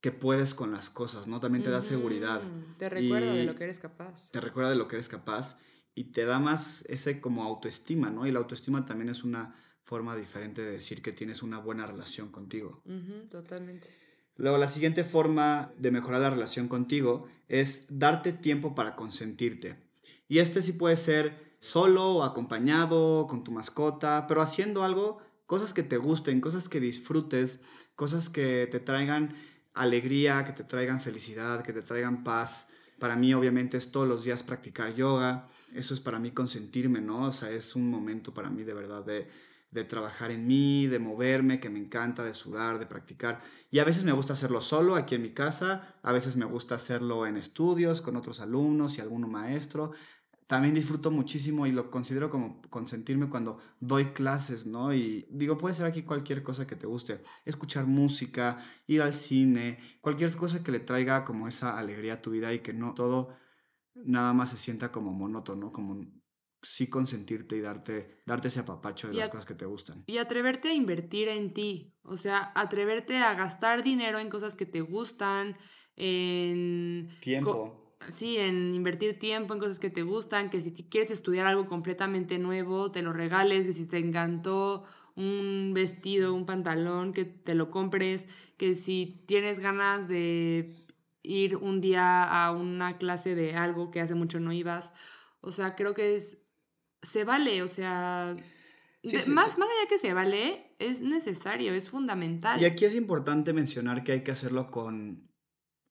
que 0.00 0.10
puedes 0.10 0.54
con 0.54 0.72
las 0.72 0.88
cosas, 0.88 1.26
¿no? 1.26 1.38
También 1.38 1.62
te 1.62 1.70
da 1.70 1.82
seguridad. 1.82 2.40
Te 2.78 2.88
recuerda 2.88 3.34
de 3.34 3.44
lo 3.44 3.56
que 3.56 3.64
eres 3.64 3.78
capaz. 3.78 4.30
Te 4.30 4.40
recuerda 4.40 4.70
de 4.70 4.76
lo 4.76 4.88
que 4.88 4.96
eres 4.96 5.10
capaz 5.10 5.58
y 5.98 6.04
te 6.04 6.24
da 6.24 6.38
más 6.38 6.84
ese 6.88 7.20
como 7.20 7.42
autoestima, 7.42 8.08
¿no? 8.08 8.24
Y 8.24 8.30
la 8.30 8.38
autoestima 8.38 8.86
también 8.86 9.08
es 9.08 9.24
una 9.24 9.56
forma 9.82 10.14
diferente 10.14 10.62
de 10.62 10.70
decir 10.70 11.02
que 11.02 11.10
tienes 11.10 11.42
una 11.42 11.58
buena 11.58 11.88
relación 11.88 12.30
contigo. 12.30 12.82
totalmente. 13.30 13.88
Luego, 14.36 14.58
la 14.58 14.68
siguiente 14.68 15.02
forma 15.02 15.72
de 15.76 15.90
mejorar 15.90 16.20
la 16.20 16.30
relación 16.30 16.68
contigo 16.68 17.26
es 17.48 17.86
darte 17.88 18.32
tiempo 18.32 18.76
para 18.76 18.94
consentirte. 18.94 19.74
Y 20.28 20.38
este 20.38 20.62
sí 20.62 20.72
puede 20.72 20.94
ser 20.94 21.56
solo 21.58 22.12
o 22.12 22.22
acompañado, 22.22 23.26
con 23.26 23.42
tu 23.42 23.50
mascota, 23.50 24.26
pero 24.28 24.40
haciendo 24.40 24.84
algo, 24.84 25.18
cosas 25.46 25.72
que 25.72 25.82
te 25.82 25.96
gusten, 25.96 26.40
cosas 26.40 26.68
que 26.68 26.78
disfrutes, 26.78 27.60
cosas 27.96 28.28
que 28.28 28.68
te 28.70 28.78
traigan 28.78 29.34
alegría, 29.74 30.44
que 30.44 30.52
te 30.52 30.62
traigan 30.62 31.00
felicidad, 31.00 31.64
que 31.64 31.72
te 31.72 31.82
traigan 31.82 32.22
paz. 32.22 32.68
Para 32.98 33.16
mí 33.16 33.32
obviamente 33.34 33.76
es 33.76 33.92
todos 33.92 34.08
los 34.08 34.24
días 34.24 34.42
practicar 34.42 34.94
yoga. 34.94 35.48
Eso 35.74 35.94
es 35.94 36.00
para 36.00 36.18
mí 36.18 36.30
consentirme, 36.32 37.00
¿no? 37.00 37.24
O 37.24 37.32
sea, 37.32 37.50
es 37.50 37.76
un 37.76 37.90
momento 37.90 38.34
para 38.34 38.50
mí 38.50 38.64
de 38.64 38.74
verdad 38.74 39.04
de, 39.04 39.28
de 39.70 39.84
trabajar 39.84 40.30
en 40.30 40.46
mí, 40.46 40.86
de 40.86 40.98
moverme, 40.98 41.60
que 41.60 41.70
me 41.70 41.78
encanta, 41.78 42.24
de 42.24 42.34
sudar, 42.34 42.78
de 42.78 42.86
practicar. 42.86 43.40
Y 43.70 43.80
a 43.80 43.84
veces 43.84 44.04
me 44.04 44.12
gusta 44.12 44.32
hacerlo 44.32 44.60
solo 44.60 44.96
aquí 44.96 45.14
en 45.14 45.22
mi 45.22 45.30
casa, 45.30 45.94
a 46.02 46.12
veces 46.12 46.36
me 46.36 46.46
gusta 46.46 46.76
hacerlo 46.76 47.26
en 47.26 47.36
estudios 47.36 48.00
con 48.00 48.16
otros 48.16 48.40
alumnos 48.40 48.96
y 48.96 49.00
alguno 49.00 49.28
maestro. 49.28 49.92
También 50.48 50.74
disfruto 50.74 51.10
muchísimo 51.10 51.66
y 51.66 51.72
lo 51.72 51.90
considero 51.90 52.30
como 52.30 52.62
consentirme 52.70 53.28
cuando 53.28 53.58
doy 53.80 54.06
clases, 54.06 54.66
¿no? 54.66 54.94
Y 54.94 55.28
digo, 55.30 55.58
puede 55.58 55.74
ser 55.74 55.84
aquí 55.84 56.02
cualquier 56.02 56.42
cosa 56.42 56.66
que 56.66 56.74
te 56.74 56.86
guste, 56.86 57.20
escuchar 57.44 57.86
música, 57.86 58.58
ir 58.86 59.02
al 59.02 59.12
cine, 59.12 59.78
cualquier 60.00 60.34
cosa 60.34 60.64
que 60.64 60.72
le 60.72 60.80
traiga 60.80 61.26
como 61.26 61.48
esa 61.48 61.78
alegría 61.78 62.14
a 62.14 62.22
tu 62.22 62.30
vida 62.30 62.54
y 62.54 62.60
que 62.60 62.72
no 62.72 62.94
todo 62.94 63.36
nada 63.94 64.32
más 64.32 64.48
se 64.48 64.56
sienta 64.56 64.90
como 64.90 65.12
monótono, 65.12 65.70
como 65.70 66.00
sí 66.62 66.88
consentirte 66.88 67.56
y 67.56 67.60
darte, 67.60 68.22
darte 68.24 68.48
ese 68.48 68.60
apapacho 68.60 69.08
de 69.08 69.14
las 69.14 69.28
cosas 69.28 69.44
que 69.44 69.54
te 69.54 69.66
gustan. 69.66 70.04
Y 70.06 70.16
atreverte 70.16 70.68
a 70.68 70.72
invertir 70.74 71.28
en 71.28 71.52
ti, 71.52 71.94
o 72.02 72.16
sea, 72.16 72.52
atreverte 72.54 73.18
a 73.18 73.34
gastar 73.34 73.82
dinero 73.82 74.18
en 74.18 74.30
cosas 74.30 74.56
que 74.56 74.64
te 74.64 74.80
gustan, 74.80 75.58
en... 75.94 77.10
Tiempo. 77.20 77.87
Sí, 78.06 78.36
en 78.36 78.74
invertir 78.74 79.18
tiempo 79.18 79.54
en 79.54 79.60
cosas 79.60 79.78
que 79.78 79.90
te 79.90 80.02
gustan, 80.02 80.50
que 80.50 80.60
si 80.60 80.72
quieres 80.72 81.10
estudiar 81.10 81.46
algo 81.46 81.66
completamente 81.66 82.38
nuevo, 82.38 82.92
te 82.92 83.02
lo 83.02 83.12
regales, 83.12 83.66
que 83.66 83.72
si 83.72 83.88
te 83.88 83.98
encantó 83.98 84.84
un 85.16 85.72
vestido, 85.74 86.32
un 86.32 86.46
pantalón, 86.46 87.12
que 87.12 87.24
te 87.24 87.54
lo 87.54 87.70
compres, 87.70 88.26
que 88.56 88.76
si 88.76 89.24
tienes 89.26 89.58
ganas 89.58 90.06
de 90.06 90.76
ir 91.24 91.56
un 91.56 91.80
día 91.80 92.22
a 92.22 92.52
una 92.52 92.98
clase 92.98 93.34
de 93.34 93.56
algo 93.56 93.90
que 93.90 94.00
hace 94.00 94.14
mucho 94.14 94.38
no 94.38 94.52
ibas. 94.52 94.92
O 95.40 95.50
sea, 95.50 95.74
creo 95.74 95.92
que 95.92 96.14
es 96.14 96.44
se 97.02 97.24
vale, 97.24 97.62
o 97.62 97.68
sea, 97.68 98.36
más, 99.04 99.58
más 99.58 99.68
allá 99.68 99.88
que 99.88 99.98
se 99.98 100.12
vale, 100.12 100.74
es 100.78 101.02
necesario, 101.02 101.72
es 101.72 101.90
fundamental. 101.90 102.60
Y 102.60 102.64
aquí 102.64 102.84
es 102.84 102.94
importante 102.94 103.52
mencionar 103.52 104.04
que 104.04 104.12
hay 104.12 104.22
que 104.22 104.32
hacerlo 104.32 104.70
con, 104.70 105.30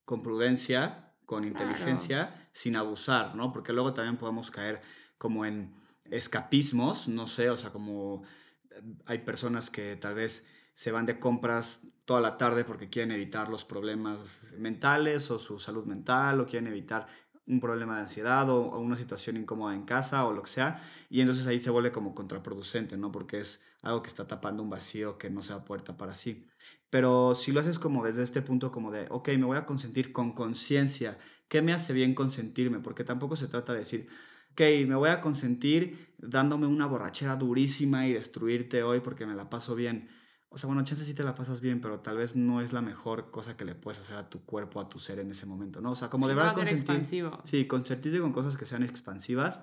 con 0.04 0.22
prudencia, 0.22 1.07
con 1.28 1.44
inteligencia, 1.44 2.48
sin 2.54 2.74
abusar, 2.74 3.34
¿no? 3.34 3.52
Porque 3.52 3.74
luego 3.74 3.92
también 3.92 4.16
podemos 4.16 4.50
caer 4.50 4.80
como 5.18 5.44
en 5.44 5.74
escapismos, 6.10 7.06
no 7.06 7.26
sé, 7.26 7.50
o 7.50 7.56
sea, 7.58 7.68
como 7.68 8.22
eh, 8.70 8.82
hay 9.04 9.18
personas 9.18 9.68
que 9.68 9.94
tal 9.96 10.14
vez 10.14 10.46
se 10.72 10.90
van 10.90 11.04
de 11.04 11.18
compras 11.18 11.82
toda 12.06 12.22
la 12.22 12.38
tarde 12.38 12.64
porque 12.64 12.88
quieren 12.88 13.10
evitar 13.10 13.50
los 13.50 13.66
problemas 13.66 14.54
mentales 14.56 15.30
o 15.30 15.38
su 15.38 15.58
salud 15.58 15.84
mental 15.84 16.40
o 16.40 16.46
quieren 16.46 16.68
evitar 16.68 17.06
un 17.48 17.60
problema 17.60 17.96
de 17.96 18.02
ansiedad 18.02 18.48
o, 18.50 18.78
una 18.78 18.96
situación 18.96 19.36
incómoda 19.36 19.74
en 19.74 19.82
casa 19.82 20.24
o 20.26 20.32
lo 20.32 20.42
que 20.42 20.50
sea, 20.50 20.82
y 21.10 21.20
entonces 21.20 21.46
ahí 21.46 21.58
se 21.58 21.70
vuelve 21.70 21.92
como 21.92 22.14
contraproducente, 22.14 22.96
¿no? 22.96 23.10
Porque 23.10 23.40
es 23.40 23.62
algo 23.82 24.02
que 24.02 24.08
está 24.08 24.26
tapando 24.26 24.62
un 24.62 24.70
vacío 24.70 25.18
que 25.18 25.30
no 25.30 25.42
se 25.42 25.52
va 25.52 25.60
a 25.60 25.64
poder 25.64 25.82
tapar 25.82 26.10
así. 26.10 26.46
Pero 26.90 27.34
si 27.34 27.52
lo 27.52 27.60
haces 27.60 27.78
como 27.78 28.04
desde 28.04 28.22
este 28.22 28.42
punto 28.42 28.72
como 28.72 28.90
de, 28.90 29.06
ok, 29.10 29.28
me 29.30 29.44
voy 29.44 29.58
a 29.58 29.66
consentir 29.66 30.12
con 30.12 30.32
conciencia, 30.32 31.18
¿qué 31.48 31.62
me 31.62 31.72
hace 31.72 31.92
bien 31.92 32.14
consentirme? 32.14 32.80
Porque 32.80 33.04
tampoco 33.04 33.36
se 33.36 33.46
trata 33.46 33.72
de 33.72 33.80
decir, 33.80 34.08
ok, 34.52 34.60
me 34.86 34.94
voy 34.94 35.10
a 35.10 35.20
consentir 35.20 36.08
dándome 36.18 36.66
una 36.66 36.86
borrachera 36.86 37.36
durísima 37.36 38.06
y 38.06 38.14
destruirte 38.14 38.82
hoy 38.82 39.00
porque 39.00 39.26
me 39.26 39.34
la 39.34 39.50
paso 39.50 39.74
bien. 39.74 40.08
O 40.50 40.56
sea, 40.56 40.66
bueno, 40.66 40.82
chance 40.82 41.04
sí 41.04 41.12
te 41.12 41.22
la 41.22 41.34
pasas 41.34 41.60
bien, 41.60 41.80
pero 41.80 42.00
tal 42.00 42.16
vez 42.16 42.34
no 42.34 42.60
es 42.62 42.72
la 42.72 42.80
mejor 42.80 43.30
cosa 43.30 43.56
que 43.56 43.66
le 43.66 43.74
puedes 43.74 44.00
hacer 44.00 44.16
a 44.16 44.30
tu 44.30 44.44
cuerpo, 44.44 44.80
a 44.80 44.88
tu 44.88 44.98
ser 44.98 45.18
en 45.18 45.30
ese 45.30 45.44
momento, 45.44 45.80
¿no? 45.80 45.90
O 45.90 45.96
sea, 45.96 46.08
como 46.08 46.26
de 46.26 46.34
verdad 46.34 46.54
consentir. 46.54 47.30
Sí, 47.44 47.66
consentirte 47.66 48.20
con 48.20 48.32
cosas 48.32 48.56
que 48.56 48.64
sean 48.64 48.82
expansivas, 48.82 49.62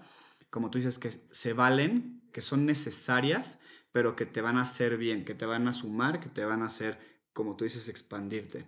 como 0.52 0.70
tú 0.70 0.78
dices, 0.78 1.00
que 1.00 1.12
se 1.12 1.54
valen, 1.54 2.22
que 2.32 2.42
son 2.42 2.66
necesarias, 2.66 3.60
pero 3.92 4.16
que 4.16 4.26
te 4.26 4.42
van 4.42 4.58
a 4.58 4.62
hacer 4.62 4.98
bien, 4.98 5.26
que 5.26 5.34
te 5.34 5.46
van 5.46 5.68
a 5.68 5.74
sumar, 5.74 6.20
que 6.20 6.30
te 6.30 6.46
van 6.46 6.62
a 6.62 6.66
hacer, 6.66 7.00
como 7.34 7.56
tú 7.56 7.64
dices, 7.64 7.90
expandirte. 7.90 8.68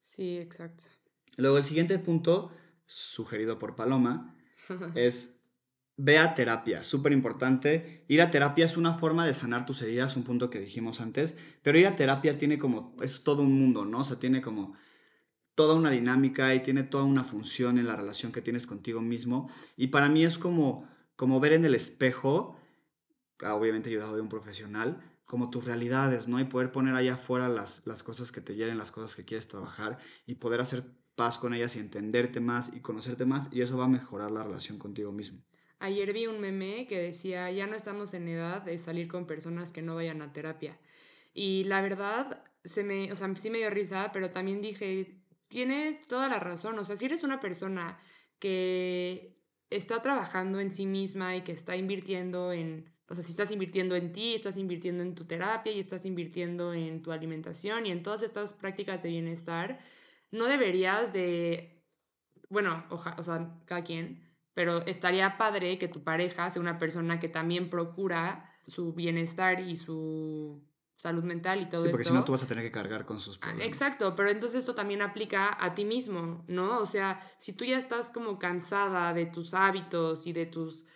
Sí, 0.00 0.38
exacto. 0.38 0.84
Luego, 1.36 1.58
el 1.58 1.64
siguiente 1.64 1.98
punto, 1.98 2.50
sugerido 2.86 3.58
por 3.58 3.76
Paloma, 3.76 4.34
es 4.94 5.35
Ve 5.98 6.18
a 6.18 6.34
terapia, 6.34 6.82
súper 6.82 7.12
importante. 7.12 8.04
Ir 8.08 8.20
a 8.20 8.30
terapia 8.30 8.66
es 8.66 8.76
una 8.76 8.98
forma 8.98 9.26
de 9.26 9.32
sanar 9.32 9.64
tus 9.64 9.80
heridas, 9.80 10.16
un 10.16 10.24
punto 10.24 10.50
que 10.50 10.60
dijimos 10.60 11.00
antes, 11.00 11.36
pero 11.62 11.78
ir 11.78 11.86
a 11.86 11.96
terapia 11.96 12.36
tiene 12.36 12.58
como, 12.58 12.94
es 13.00 13.22
todo 13.24 13.42
un 13.42 13.58
mundo, 13.58 13.86
¿no? 13.86 14.00
O 14.00 14.04
sea, 14.04 14.18
tiene 14.18 14.42
como 14.42 14.74
toda 15.54 15.74
una 15.74 15.90
dinámica 15.90 16.54
y 16.54 16.62
tiene 16.62 16.82
toda 16.82 17.04
una 17.04 17.24
función 17.24 17.78
en 17.78 17.86
la 17.86 17.96
relación 17.96 18.30
que 18.30 18.42
tienes 18.42 18.66
contigo 18.66 19.00
mismo. 19.00 19.50
Y 19.76 19.86
para 19.88 20.10
mí 20.10 20.22
es 20.24 20.36
como, 20.36 20.86
como 21.16 21.40
ver 21.40 21.54
en 21.54 21.64
el 21.64 21.74
espejo, 21.74 22.58
ah, 23.40 23.54
obviamente 23.54 23.88
ayudado 23.88 24.16
de 24.16 24.20
un 24.20 24.28
profesional, 24.28 25.00
como 25.24 25.48
tus 25.48 25.64
realidades, 25.64 26.28
¿no? 26.28 26.38
Y 26.38 26.44
poder 26.44 26.72
poner 26.72 26.94
allá 26.94 27.14
afuera 27.14 27.48
las, 27.48 27.86
las 27.86 28.02
cosas 28.02 28.32
que 28.32 28.42
te 28.42 28.54
hieren, 28.54 28.76
las 28.76 28.90
cosas 28.90 29.16
que 29.16 29.24
quieres 29.24 29.48
trabajar 29.48 29.98
y 30.26 30.34
poder 30.34 30.60
hacer 30.60 30.84
paz 31.16 31.38
con 31.38 31.54
ellas 31.54 31.74
y 31.76 31.78
entenderte 31.80 32.40
más 32.40 32.72
y 32.74 32.80
conocerte 32.80 33.24
más 33.24 33.48
y 33.50 33.62
eso 33.62 33.78
va 33.78 33.86
a 33.86 33.88
mejorar 33.88 34.30
la 34.30 34.44
relación 34.44 34.78
contigo 34.78 35.10
mismo. 35.10 35.42
Ayer 35.78 36.12
vi 36.12 36.26
un 36.26 36.40
meme 36.40 36.86
que 36.86 36.98
decía, 36.98 37.50
ya 37.50 37.66
no 37.66 37.76
estamos 37.76 38.14
en 38.14 38.28
edad 38.28 38.62
de 38.62 38.78
salir 38.78 39.08
con 39.08 39.26
personas 39.26 39.72
que 39.72 39.82
no 39.82 39.94
vayan 39.94 40.22
a 40.22 40.32
terapia. 40.32 40.78
Y 41.34 41.64
la 41.64 41.82
verdad, 41.82 42.44
se 42.64 42.82
me, 42.82 43.12
o 43.12 43.16
sea, 43.16 43.34
sí 43.36 43.50
me 43.50 43.58
dio 43.58 43.70
risa, 43.70 44.10
pero 44.12 44.30
también 44.30 44.60
dije, 44.62 45.20
tiene 45.48 46.00
toda 46.08 46.28
la 46.28 46.40
razón. 46.40 46.78
O 46.78 46.84
sea, 46.84 46.96
si 46.96 47.04
eres 47.04 47.22
una 47.24 47.40
persona 47.40 47.98
que 48.38 49.36
está 49.70 50.02
trabajando 50.02 50.60
en 50.60 50.70
sí 50.70 50.86
misma 50.86 51.36
y 51.36 51.42
que 51.42 51.52
está 51.52 51.76
invirtiendo 51.76 52.52
en, 52.52 52.92
o 53.08 53.14
sea, 53.14 53.22
si 53.22 53.30
estás 53.30 53.52
invirtiendo 53.52 53.96
en 53.96 54.12
ti, 54.12 54.34
estás 54.34 54.56
invirtiendo 54.56 55.02
en 55.02 55.14
tu 55.14 55.26
terapia 55.26 55.72
y 55.72 55.78
estás 55.78 56.06
invirtiendo 56.06 56.72
en 56.74 57.02
tu 57.02 57.12
alimentación 57.12 57.86
y 57.86 57.92
en 57.92 58.02
todas 58.02 58.22
estas 58.22 58.54
prácticas 58.54 59.02
de 59.02 59.10
bienestar, 59.10 59.78
no 60.30 60.46
deberías 60.46 61.12
de, 61.12 61.84
bueno, 62.48 62.84
o 62.90 63.22
sea, 63.22 63.60
cada 63.64 63.84
quien, 63.84 64.25
pero 64.56 64.78
estaría 64.86 65.36
padre 65.36 65.78
que 65.78 65.86
tu 65.86 66.02
pareja 66.02 66.48
sea 66.48 66.62
una 66.62 66.78
persona 66.78 67.20
que 67.20 67.28
también 67.28 67.68
procura 67.68 68.58
su 68.66 68.94
bienestar 68.94 69.60
y 69.60 69.76
su 69.76 70.64
salud 70.96 71.24
mental 71.24 71.60
y 71.60 71.68
todo 71.68 71.84
sí, 71.84 71.90
porque 71.90 72.06
si 72.06 72.12
no 72.14 72.24
tú 72.24 72.32
vas 72.32 72.44
a 72.44 72.46
tener 72.46 72.64
que 72.64 72.70
cargar 72.70 73.04
con 73.04 73.20
sus 73.20 73.36
ah, 73.36 73.40
problemas. 73.40 73.66
Exacto, 73.66 74.16
pero 74.16 74.30
entonces 74.30 74.60
esto 74.60 74.74
también 74.74 75.02
aplica 75.02 75.62
a 75.62 75.74
ti 75.74 75.84
mismo, 75.84 76.42
¿no? 76.48 76.78
O 76.78 76.86
sea, 76.86 77.20
si 77.36 77.52
tú 77.52 77.66
ya 77.66 77.76
estás 77.76 78.10
como 78.10 78.38
cansada 78.38 79.12
de 79.12 79.26
tus 79.26 79.52
hábitos 79.52 80.26
y 80.26 80.32
de 80.32 80.46
tus 80.46 80.86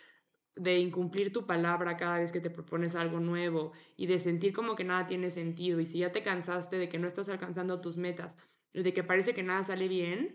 de 0.57 0.79
incumplir 0.79 1.31
tu 1.31 1.45
palabra 1.45 1.99
cada 1.99 2.19
vez 2.19 2.33
que 2.33 2.41
te 2.41 2.49
propones 2.49 2.95
algo 2.95 3.21
nuevo 3.21 3.73
y 3.99 4.07
de 4.07 4.19
sentir 4.19 4.55
como 4.55 4.75
que 4.75 4.85
nada 4.85 5.07
tiene 5.07 5.31
sentido 5.31 5.81
y 5.81 5.87
si 5.87 5.99
ya 5.99 6.13
te 6.13 6.23
cansaste 6.23 6.79
de 6.79 6.89
que 6.89 6.99
no 6.99 7.07
estás 7.07 7.29
alcanzando 7.29 7.83
tus 7.83 7.99
metas 7.99 8.39
y 8.73 8.83
de 8.83 8.95
que 8.95 9.05
parece 9.05 9.35
que 9.35 9.43
nada 9.43 9.63
sale 9.65 9.87
bien, 9.87 10.35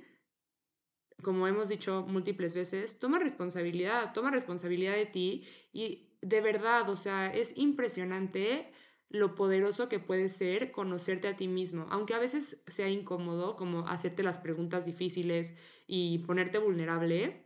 como 1.22 1.48
hemos 1.48 1.70
dicho 1.70 2.06
múltiples 2.08 2.54
veces, 2.54 3.00
toma 3.00 3.20
responsabilidad, 3.20 4.14
toma 4.14 4.32
responsabilidad 4.32 4.94
de 4.94 5.06
ti 5.06 5.48
y 5.74 6.18
de 6.22 6.42
verdad, 6.42 6.90
o 6.90 6.96
sea, 6.96 7.34
es 7.34 7.58
impresionante 7.58 8.72
lo 9.10 9.36
poderoso 9.36 9.88
que 9.88 10.00
puede 10.00 10.28
ser 10.28 10.72
conocerte 10.72 11.28
a 11.28 11.38
ti 11.38 11.48
mismo, 11.48 11.88
aunque 11.90 12.14
a 12.14 12.20
veces 12.20 12.64
sea 12.68 12.90
incómodo 12.90 13.56
como 13.56 13.88
hacerte 13.88 14.24
las 14.24 14.38
preguntas 14.40 14.86
difíciles 14.86 15.58
y 15.88 16.20
ponerte 16.20 16.58
vulnerable, 16.58 17.46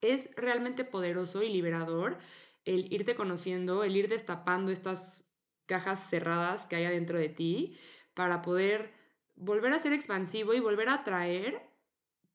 es 0.00 0.30
realmente 0.36 0.84
poderoso 0.84 1.42
y 1.42 1.48
liberador 1.48 2.18
el 2.64 2.92
irte 2.92 3.14
conociendo, 3.14 3.82
el 3.82 3.96
ir 3.96 4.08
destapando 4.08 4.70
estas 4.70 5.34
cajas 5.66 6.08
cerradas 6.08 6.66
que 6.66 6.76
hay 6.76 6.84
adentro 6.84 7.18
de 7.18 7.28
ti 7.28 7.78
para 8.14 8.42
poder 8.42 8.92
volver 9.34 9.72
a 9.72 9.78
ser 9.78 9.92
expansivo 9.92 10.54
y 10.54 10.60
volver 10.60 10.88
a 10.88 10.94
atraer 10.94 11.67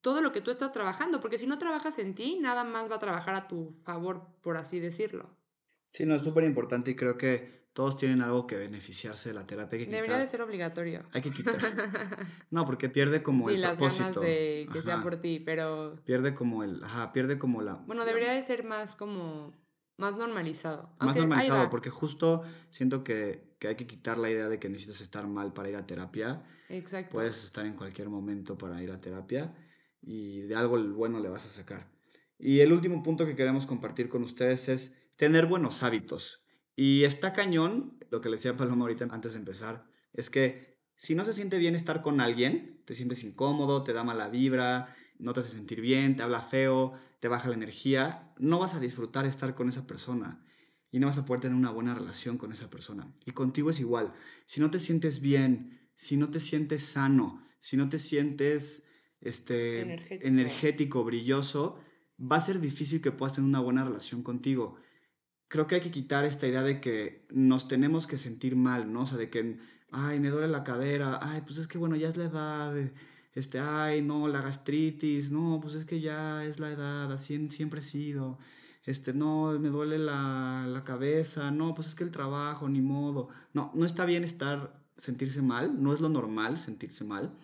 todo 0.04 0.22
lo 0.22 0.34
que 0.34 0.42
tú 0.42 0.52
estás 0.52 0.74
trabajando, 0.74 1.22
porque 1.22 1.38
si 1.38 1.48
no 1.48 1.58
trabajas 1.58 1.98
en 1.98 2.14
ti, 2.14 2.38
nada 2.40 2.66
más 2.66 2.92
va 2.92 2.98
a 2.98 3.00
trabajar 3.00 3.36
a 3.36 3.48
tu 3.48 3.74
favor, 3.84 4.28
por 4.42 4.58
así 4.58 4.82
decirlo. 4.82 5.30
Sí, 5.92 6.06
no, 6.06 6.14
es 6.14 6.22
súper 6.22 6.44
importante 6.44 6.92
y 6.92 6.96
creo 6.96 7.18
que 7.18 7.64
todos 7.72 7.96
tienen 7.96 8.22
algo 8.22 8.46
que 8.46 8.58
beneficiarse 8.58 9.30
de 9.30 9.36
la 9.36 9.48
terapia. 9.48 9.80
Debería 9.86 10.18
de 10.18 10.28
ser 10.28 10.42
obligatorio. 10.42 11.04
Hay 11.14 11.22
que 11.22 11.32
quitar. 11.32 11.56
No, 12.52 12.66
porque 12.66 12.90
pierde 12.90 13.24
como 13.24 13.50
el 13.50 13.62
las 13.62 13.78
propósito. 13.78 14.20
de 14.20 14.68
que 14.72 14.84
sea 14.84 15.02
por 15.02 15.16
ti, 15.22 15.40
pero... 15.40 15.96
Pierde 16.06 16.36
como 16.36 16.64
el... 16.64 16.84
Ajá, 16.84 17.14
pierde 17.14 17.40
como 17.40 17.62
la... 17.62 17.76
Bueno, 17.76 18.04
debería 18.04 18.34
de 18.34 18.44
ser 18.44 18.66
más 18.66 18.96
como... 18.98 19.54
Más 19.98 20.18
normalizado. 20.18 20.90
Más 21.00 21.16
normalizado, 21.16 21.70
porque 21.70 21.90
justo 21.90 22.44
siento 22.72 23.04
que, 23.06 23.56
que 23.58 23.70
hay 23.70 23.76
que 23.76 23.88
quitar 23.88 24.18
la 24.18 24.30
idea 24.30 24.50
de 24.50 24.60
que 24.60 24.68
necesitas 24.68 25.00
estar 25.00 25.26
mal 25.28 25.54
para 25.54 25.70
ir 25.70 25.76
a 25.78 25.88
terapia. 25.88 26.44
Exacto. 26.68 27.14
Puedes 27.14 27.44
estar 27.44 27.66
en 27.66 27.76
cualquier 27.76 28.10
momento 28.10 28.58
para 28.58 28.82
ir 28.84 28.92
a 28.92 29.00
terapia 29.00 29.54
y 30.04 30.42
de 30.42 30.56
algo 30.56 30.78
bueno 30.94 31.20
le 31.20 31.30
vas 31.30 31.46
a 31.46 31.50
sacar. 31.50 31.90
Y 32.38 32.60
el 32.60 32.74
último 32.74 33.02
punto 33.04 33.26
que 33.26 33.36
queremos 33.36 33.66
compartir 33.66 34.10
con 34.10 34.24
ustedes 34.24 34.68
es 34.70 34.96
tener 35.16 35.46
buenos 35.46 35.82
hábitos. 35.84 36.44
Y 36.76 37.04
está 37.04 37.34
cañón, 37.34 37.98
lo 38.10 38.22
que 38.22 38.30
le 38.30 38.36
decía 38.36 38.58
Paloma 38.58 38.84
ahorita 38.84 39.08
antes 39.12 39.34
de 39.34 39.40
empezar, 39.40 39.86
es 40.14 40.30
que 40.30 40.78
si 40.98 41.16
no 41.16 41.24
se 41.24 41.34
siente 41.34 41.58
bien 41.58 41.76
estar 41.76 42.02
con 42.02 42.22
alguien, 42.22 42.82
te 42.86 42.96
sientes 42.96 43.24
incómodo, 43.24 43.84
te 43.84 43.94
da 43.94 44.04
mala 44.04 44.30
vibra, 44.30 44.96
no 45.20 45.34
te 45.34 45.42
hace 45.42 45.50
sentir 45.50 45.82
bien, 45.82 46.16
te 46.16 46.24
habla 46.24 46.42
feo, 46.42 46.94
te 47.20 47.28
baja 47.28 47.50
la 47.50 47.56
energía, 47.56 48.34
no 48.38 48.60
vas 48.60 48.76
a 48.76 48.80
disfrutar 48.80 49.26
estar 49.26 49.56
con 49.56 49.70
esa 49.70 49.88
persona 49.88 50.44
y 50.92 51.00
no 51.00 51.08
vas 51.08 51.18
a 51.18 51.26
poder 51.26 51.42
tener 51.42 51.58
una 51.58 51.72
buena 51.72 51.96
relación 51.96 52.38
con 52.38 52.52
esa 52.52 52.70
persona. 52.70 53.14
Y 53.26 53.32
contigo 53.32 53.70
es 53.70 53.80
igual. 53.80 54.14
Si 54.46 54.60
no 54.60 54.70
te 54.70 54.80
sientes 54.80 55.22
bien, 55.22 55.90
si 55.96 56.18
no 56.18 56.30
te 56.30 56.40
sientes 56.40 56.84
sano, 56.84 57.46
si 57.60 57.78
no 57.78 57.90
te 57.90 57.98
sientes 57.98 58.86
este, 59.24 59.82
energético. 59.82 60.28
energético, 60.28 61.04
brilloso, 61.04 61.80
va 62.20 62.38
a 62.38 62.42
ser 62.42 62.60
difícil 62.60 63.02
que 63.02 63.12
puedas 63.12 63.34
tener 63.34 63.48
una 63.48 63.60
buena 63.60 63.84
relación 63.84 64.24
contigo. 64.24 64.76
Creo 65.48 65.68
que 65.68 65.76
hay 65.76 65.82
que 65.82 65.92
quitar 65.92 66.26
esta 66.26 66.48
idea 66.48 66.64
de 66.64 66.82
que 66.82 67.28
nos 67.32 67.68
tenemos 67.68 68.08
que 68.08 68.18
sentir 68.18 68.56
mal, 68.56 68.92
¿no? 68.92 69.02
O 69.02 69.06
sea, 69.06 69.18
de 69.18 69.30
que, 69.30 69.60
ay, 69.92 70.20
me 70.20 70.30
duele 70.30 70.48
la 70.48 70.64
cadera, 70.64 71.20
ay, 71.22 71.42
pues 71.46 71.58
es 71.58 71.68
que 71.68 71.78
bueno, 71.78 71.96
ya 71.96 72.10
es 72.10 72.18
la 72.18 72.26
edad, 72.26 72.76
este, 73.34 73.60
ay, 73.60 74.02
no, 74.02 74.28
la 74.28 74.42
gastritis, 74.42 75.32
no, 75.32 75.60
pues 75.62 75.76
es 75.76 75.86
que 75.86 76.00
ya 76.00 76.46
es 76.46 76.60
la 76.60 76.72
edad, 76.72 77.12
así 77.12 77.50
siempre 77.50 77.80
he 77.80 77.84
sido, 77.84 78.40
este, 78.86 79.14
no, 79.14 79.58
me 79.60 79.70
duele 79.70 79.98
la, 79.98 80.66
la 80.68 80.84
cabeza, 80.84 81.52
no, 81.52 81.74
pues 81.76 81.88
es 81.90 81.96
que 81.96 82.04
el 82.04 82.12
trabajo, 82.12 82.68
ni 82.68 82.82
modo. 82.82 83.30
No, 83.54 83.72
no 83.76 83.86
está 83.86 84.06
bien 84.06 84.24
estar, 84.24 84.84
sentirse 84.98 85.42
mal, 85.42 85.82
no 85.82 85.94
es 85.94 86.02
lo 86.02 86.10
normal 86.10 86.58
sentirse 86.58 87.04
mal 87.04 87.36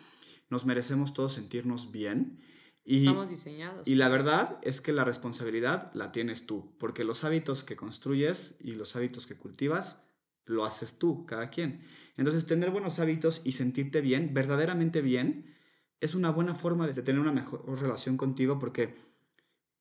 nos 0.50 0.66
merecemos 0.66 1.14
todos 1.14 1.34
sentirnos 1.34 1.92
bien. 1.92 2.40
Y, 2.84 3.00
Estamos 3.00 3.30
diseñados. 3.30 3.88
Y 3.88 3.96
la 3.96 4.10
verdad 4.10 4.58
es 4.64 4.82
que 4.82 4.94
la 4.94 5.04
responsabilidad 5.04 5.92
la 5.94 6.12
tienes 6.12 6.46
tú, 6.46 6.76
porque 6.80 7.04
los 7.04 7.24
hábitos 7.24 7.64
que 7.64 7.76
construyes 7.76 8.58
y 8.60 8.72
los 8.72 8.96
hábitos 8.96 9.28
que 9.28 9.36
cultivas, 9.36 10.02
lo 10.46 10.66
haces 10.66 10.98
tú, 10.98 11.26
cada 11.26 11.50
quien. 11.50 11.86
Entonces, 12.18 12.48
tener 12.48 12.72
buenos 12.72 13.00
hábitos 13.00 13.42
y 13.46 13.52
sentirte 13.52 14.02
bien, 14.02 14.34
verdaderamente 14.34 15.02
bien, 15.02 15.56
es 16.02 16.16
una 16.16 16.32
buena 16.32 16.56
forma 16.56 16.88
de 16.88 17.02
tener 17.02 17.22
una 17.22 17.32
mejor 17.32 17.80
relación 17.80 18.18
contigo, 18.18 18.58
porque 18.58 18.96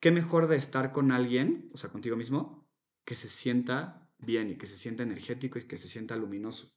qué 0.01 0.11
mejor 0.11 0.47
de 0.47 0.57
estar 0.57 0.93
con 0.93 1.11
alguien, 1.11 1.71
o 1.73 1.79
sea, 1.79 1.91
contigo 1.91 2.17
mismo, 2.17 2.69
que 3.05 3.17
se 3.17 3.29
sienta 3.29 4.11
bien 4.19 4.51
y 4.51 4.57
que 4.57 4.67
se 4.67 4.77
sienta 4.77 5.03
energético 5.03 5.59
y 5.59 5.63
que 5.63 5.79
se 5.79 5.89
sienta 5.89 6.17
luminoso. 6.17 6.75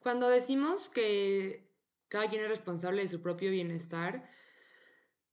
Cuando 0.00 0.28
decimos 0.28 0.88
que 0.88 1.71
cada 2.12 2.28
quien 2.28 2.42
es 2.42 2.48
responsable 2.48 3.00
de 3.00 3.08
su 3.08 3.22
propio 3.22 3.50
bienestar. 3.50 4.28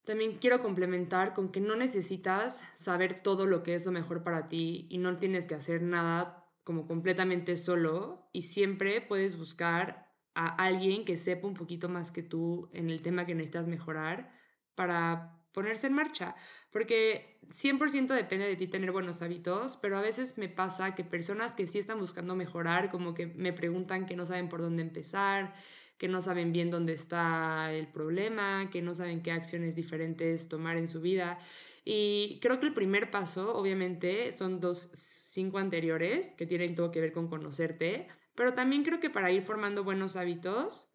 También 0.05 0.37
quiero 0.37 0.61
complementar 0.61 1.33
con 1.33 1.51
que 1.51 1.59
no 1.59 1.75
necesitas 1.75 2.63
saber 2.73 3.19
todo 3.19 3.45
lo 3.45 3.63
que 3.63 3.75
es 3.75 3.85
lo 3.85 3.91
mejor 3.91 4.23
para 4.23 4.47
ti 4.47 4.87
y 4.89 4.97
no 4.97 5.17
tienes 5.17 5.45
que 5.45 5.55
hacer 5.55 5.81
nada 5.81 6.49
como 6.63 6.87
completamente 6.87 7.57
solo 7.57 8.29
y 8.31 8.43
siempre 8.43 9.01
puedes 9.01 9.37
buscar 9.37 10.09
a 10.35 10.55
alguien 10.55 11.03
que 11.03 11.17
sepa 11.17 11.47
un 11.47 11.53
poquito 11.53 11.89
más 11.89 12.11
que 12.11 12.23
tú 12.23 12.69
en 12.71 12.89
el 12.89 13.01
tema 13.01 13.25
que 13.25 13.35
necesitas 13.35 13.67
mejorar 13.67 14.31
para 14.73 15.37
ponerse 15.51 15.87
en 15.87 15.93
marcha, 15.93 16.35
porque 16.71 17.41
100% 17.49 18.13
depende 18.13 18.45
de 18.45 18.55
ti 18.55 18.67
tener 18.67 18.93
buenos 18.93 19.21
hábitos, 19.21 19.75
pero 19.75 19.97
a 19.97 20.01
veces 20.01 20.37
me 20.37 20.47
pasa 20.47 20.95
que 20.95 21.03
personas 21.03 21.55
que 21.55 21.67
sí 21.67 21.79
están 21.79 21.99
buscando 21.99 22.35
mejorar, 22.35 22.89
como 22.89 23.13
que 23.13 23.27
me 23.27 23.51
preguntan 23.51 24.05
que 24.05 24.15
no 24.15 24.25
saben 24.25 24.47
por 24.47 24.61
dónde 24.61 24.81
empezar, 24.81 25.53
que 25.99 26.07
no 26.07 26.21
saben 26.21 26.53
bien 26.53 26.71
dónde 26.71 26.93
está 26.93 27.71
el 27.73 27.87
problema, 27.87 28.69
que 28.71 28.81
no 28.81 28.95
saben 28.95 29.21
qué 29.21 29.31
acciones 29.31 29.75
diferentes 29.75 30.47
tomar 30.47 30.77
en 30.77 30.87
su 30.87 31.01
vida. 31.01 31.37
Y 31.83 32.39
creo 32.41 32.59
que 32.59 32.67
el 32.67 32.73
primer 32.73 33.11
paso, 33.11 33.53
obviamente, 33.53 34.31
son 34.31 34.59
dos 34.61 34.89
cinco 34.93 35.57
anteriores 35.57 36.35
que 36.35 36.45
tienen 36.45 36.73
todo 36.73 36.89
que 36.89 37.01
ver 37.01 37.11
con 37.11 37.27
conocerte, 37.27 38.07
pero 38.33 38.53
también 38.53 38.83
creo 38.83 39.01
que 39.01 39.09
para 39.09 39.31
ir 39.31 39.43
formando 39.43 39.83
buenos 39.83 40.15
hábitos, 40.15 40.89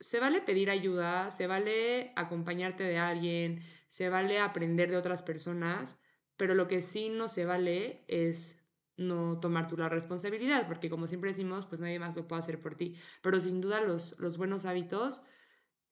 se 0.00 0.18
vale 0.18 0.40
pedir 0.40 0.70
ayuda, 0.70 1.30
se 1.30 1.46
vale 1.46 2.12
acompañarte 2.16 2.84
de 2.84 2.98
alguien, 2.98 3.62
se 3.86 4.08
vale 4.08 4.40
aprender 4.40 4.90
de 4.90 4.96
otras 4.96 5.22
personas, 5.22 6.00
pero 6.38 6.54
lo 6.54 6.68
que 6.68 6.80
sí 6.80 7.10
no 7.10 7.28
se 7.28 7.44
vale 7.44 8.04
es 8.08 8.61
no 8.96 9.38
tomar 9.40 9.68
tú 9.68 9.76
la 9.76 9.88
responsabilidad, 9.88 10.66
porque 10.66 10.90
como 10.90 11.06
siempre 11.06 11.30
decimos, 11.30 11.66
pues 11.66 11.80
nadie 11.80 11.98
más 11.98 12.16
lo 12.16 12.28
puede 12.28 12.40
hacer 12.40 12.60
por 12.60 12.74
ti. 12.74 12.94
Pero 13.22 13.40
sin 13.40 13.60
duda 13.60 13.80
los, 13.80 14.18
los 14.18 14.36
buenos 14.36 14.66
hábitos, 14.66 15.22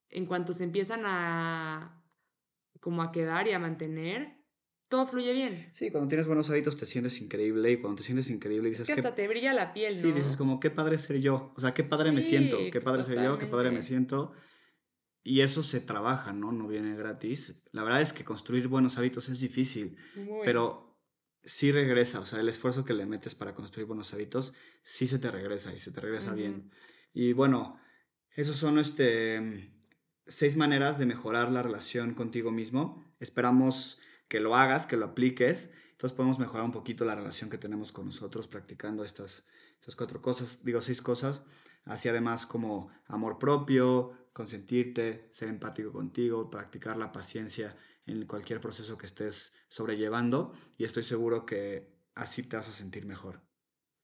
en 0.09 0.27
cuanto 0.27 0.53
se 0.53 0.64
empiezan 0.64 1.03
a 1.05 2.03
como 2.81 3.03
a 3.03 3.12
quedar 3.12 3.46
y 3.46 3.53
a 3.53 3.59
mantener, 3.59 4.40
todo 4.88 5.07
fluye 5.07 5.33
bien. 5.33 5.68
Sí, 5.72 5.90
cuando 5.90 6.09
tienes 6.09 6.27
buenos 6.27 6.51
hábitos 6.51 6.77
te 6.77 6.85
sientes 6.85 7.20
increíble 7.20 7.70
y 7.70 7.77
cuando 7.77 7.98
te 7.98 8.03
sientes 8.03 8.29
increíble 8.31 8.70
dices 8.70 8.88
es 8.88 8.94
que 8.94 9.01
hasta 9.01 9.14
te 9.14 9.29
brilla 9.29 9.53
la 9.55 9.72
piel, 9.72 9.92
¿no? 9.92 9.98
Sí, 10.01 10.12
dices 10.12 10.37
como 10.37 10.59
qué 10.59 10.70
padre 10.70 10.98
ser 10.98 11.20
yo, 11.20 11.53
o 11.57 11.61
sea, 11.61 11.75
qué 11.75 11.85
padre 11.85 12.11
me 12.11 12.22
siento, 12.22 12.59
qué 12.72 12.81
padre 12.81 13.05
ser 13.05 13.22
yo, 13.22 13.38
qué 13.38 13.46
padre 13.46 13.70
me 13.70 13.83
siento. 13.83 14.33
Y 15.22 15.42
eso 15.42 15.62
se 15.62 15.81
trabaja, 15.81 16.33
¿no? 16.33 16.51
No 16.51 16.66
viene 16.66 16.96
gratis. 16.96 17.62
La 17.72 17.83
verdad 17.83 18.01
es 18.01 18.14
que 18.14 18.25
construir 18.25 18.68
buenos 18.68 18.96
hábitos 18.96 19.29
es 19.29 19.40
difícil, 19.40 19.96
pero 20.44 20.89
sí 21.44 21.72
regresa, 21.72 22.20
o 22.20 22.26
sea, 22.26 22.40
el 22.40 22.48
esfuerzo 22.48 22.85
que 22.85 22.94
le 22.94 23.07
metes 23.07 23.35
para 23.35 23.55
construir 23.55 23.87
buenos 23.87 24.12
hábitos, 24.12 24.53
sí 24.83 25.07
se 25.07 25.18
te 25.18 25.31
regresa 25.31 25.72
y 25.72 25.79
se 25.79 25.90
te 25.90 26.00
regresa 26.00 26.35
bien. 26.35 26.70
Y 27.12 27.33
bueno, 27.33 27.79
esos 28.35 28.57
son 28.57 28.79
este, 28.79 29.72
seis 30.26 30.57
maneras 30.57 30.98
de 30.98 31.07
mejorar 31.07 31.50
la 31.50 31.62
relación 31.62 32.14
contigo 32.14 32.50
mismo. 32.50 33.05
Esperamos 33.18 33.98
que 34.29 34.40
lo 34.40 34.55
hagas, 34.55 34.87
que 34.87 34.96
lo 34.96 35.07
apliques. 35.07 35.70
Entonces 35.92 36.16
podemos 36.16 36.38
mejorar 36.38 36.64
un 36.64 36.72
poquito 36.72 37.05
la 37.05 37.16
relación 37.16 37.50
que 37.50 37.59
tenemos 37.59 37.92
con 37.92 38.07
nosotros 38.07 38.48
practicando 38.48 39.05
estas, 39.05 39.46
estas 39.74 39.96
cuatro 39.96 40.22
cosas, 40.22 40.64
digo 40.64 40.81
seis 40.81 41.03
cosas, 41.03 41.42
así 41.85 42.09
además 42.09 42.46
como 42.46 42.90
amor 43.07 43.38
propio, 43.38 44.12
consentirte, 44.33 45.29
ser 45.33 45.48
empático 45.48 45.92
contigo, 45.92 46.48
practicar 46.48 46.96
la 46.96 47.12
paciencia 47.12 47.76
en 48.07 48.27
cualquier 48.27 48.61
proceso 48.61 48.99
que 48.99 49.07
estés 49.07 49.53
sobrellevando 49.69 50.53
y 50.77 50.85
estoy 50.85 51.03
seguro 51.03 51.47
que 51.47 51.95
así 52.15 52.43
te 52.43 52.57
vas 52.57 52.69
a 52.69 52.73
sentir 52.73 53.07
mejor. 53.07 53.43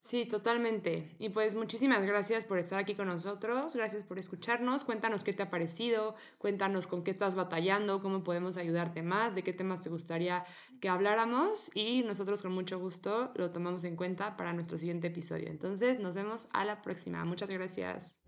Sí, 0.06 0.24
totalmente. 0.24 1.16
Y 1.18 1.30
pues 1.30 1.56
muchísimas 1.56 2.06
gracias 2.06 2.44
por 2.44 2.58
estar 2.58 2.78
aquí 2.78 2.94
con 2.94 3.08
nosotros, 3.08 3.74
gracias 3.74 4.04
por 4.04 4.20
escucharnos, 4.20 4.84
cuéntanos 4.84 5.24
qué 5.24 5.32
te 5.32 5.42
ha 5.42 5.50
parecido, 5.50 6.14
cuéntanos 6.38 6.86
con 6.86 7.02
qué 7.02 7.10
estás 7.10 7.34
batallando, 7.34 8.00
cómo 8.00 8.22
podemos 8.22 8.56
ayudarte 8.56 9.02
más, 9.02 9.34
de 9.34 9.42
qué 9.42 9.52
temas 9.52 9.82
te 9.82 9.90
gustaría 9.90 10.44
que 10.80 10.88
habláramos 10.88 11.74
y 11.74 12.04
nosotros 12.04 12.40
con 12.40 12.52
mucho 12.52 12.78
gusto 12.78 13.32
lo 13.34 13.50
tomamos 13.50 13.82
en 13.82 13.96
cuenta 13.96 14.36
para 14.36 14.52
nuestro 14.52 14.78
siguiente 14.78 15.08
episodio. 15.08 15.48
Entonces 15.48 15.98
nos 15.98 16.14
vemos 16.14 16.46
a 16.52 16.64
la 16.64 16.82
próxima. 16.82 17.24
Muchas 17.24 17.50
gracias. 17.50 18.20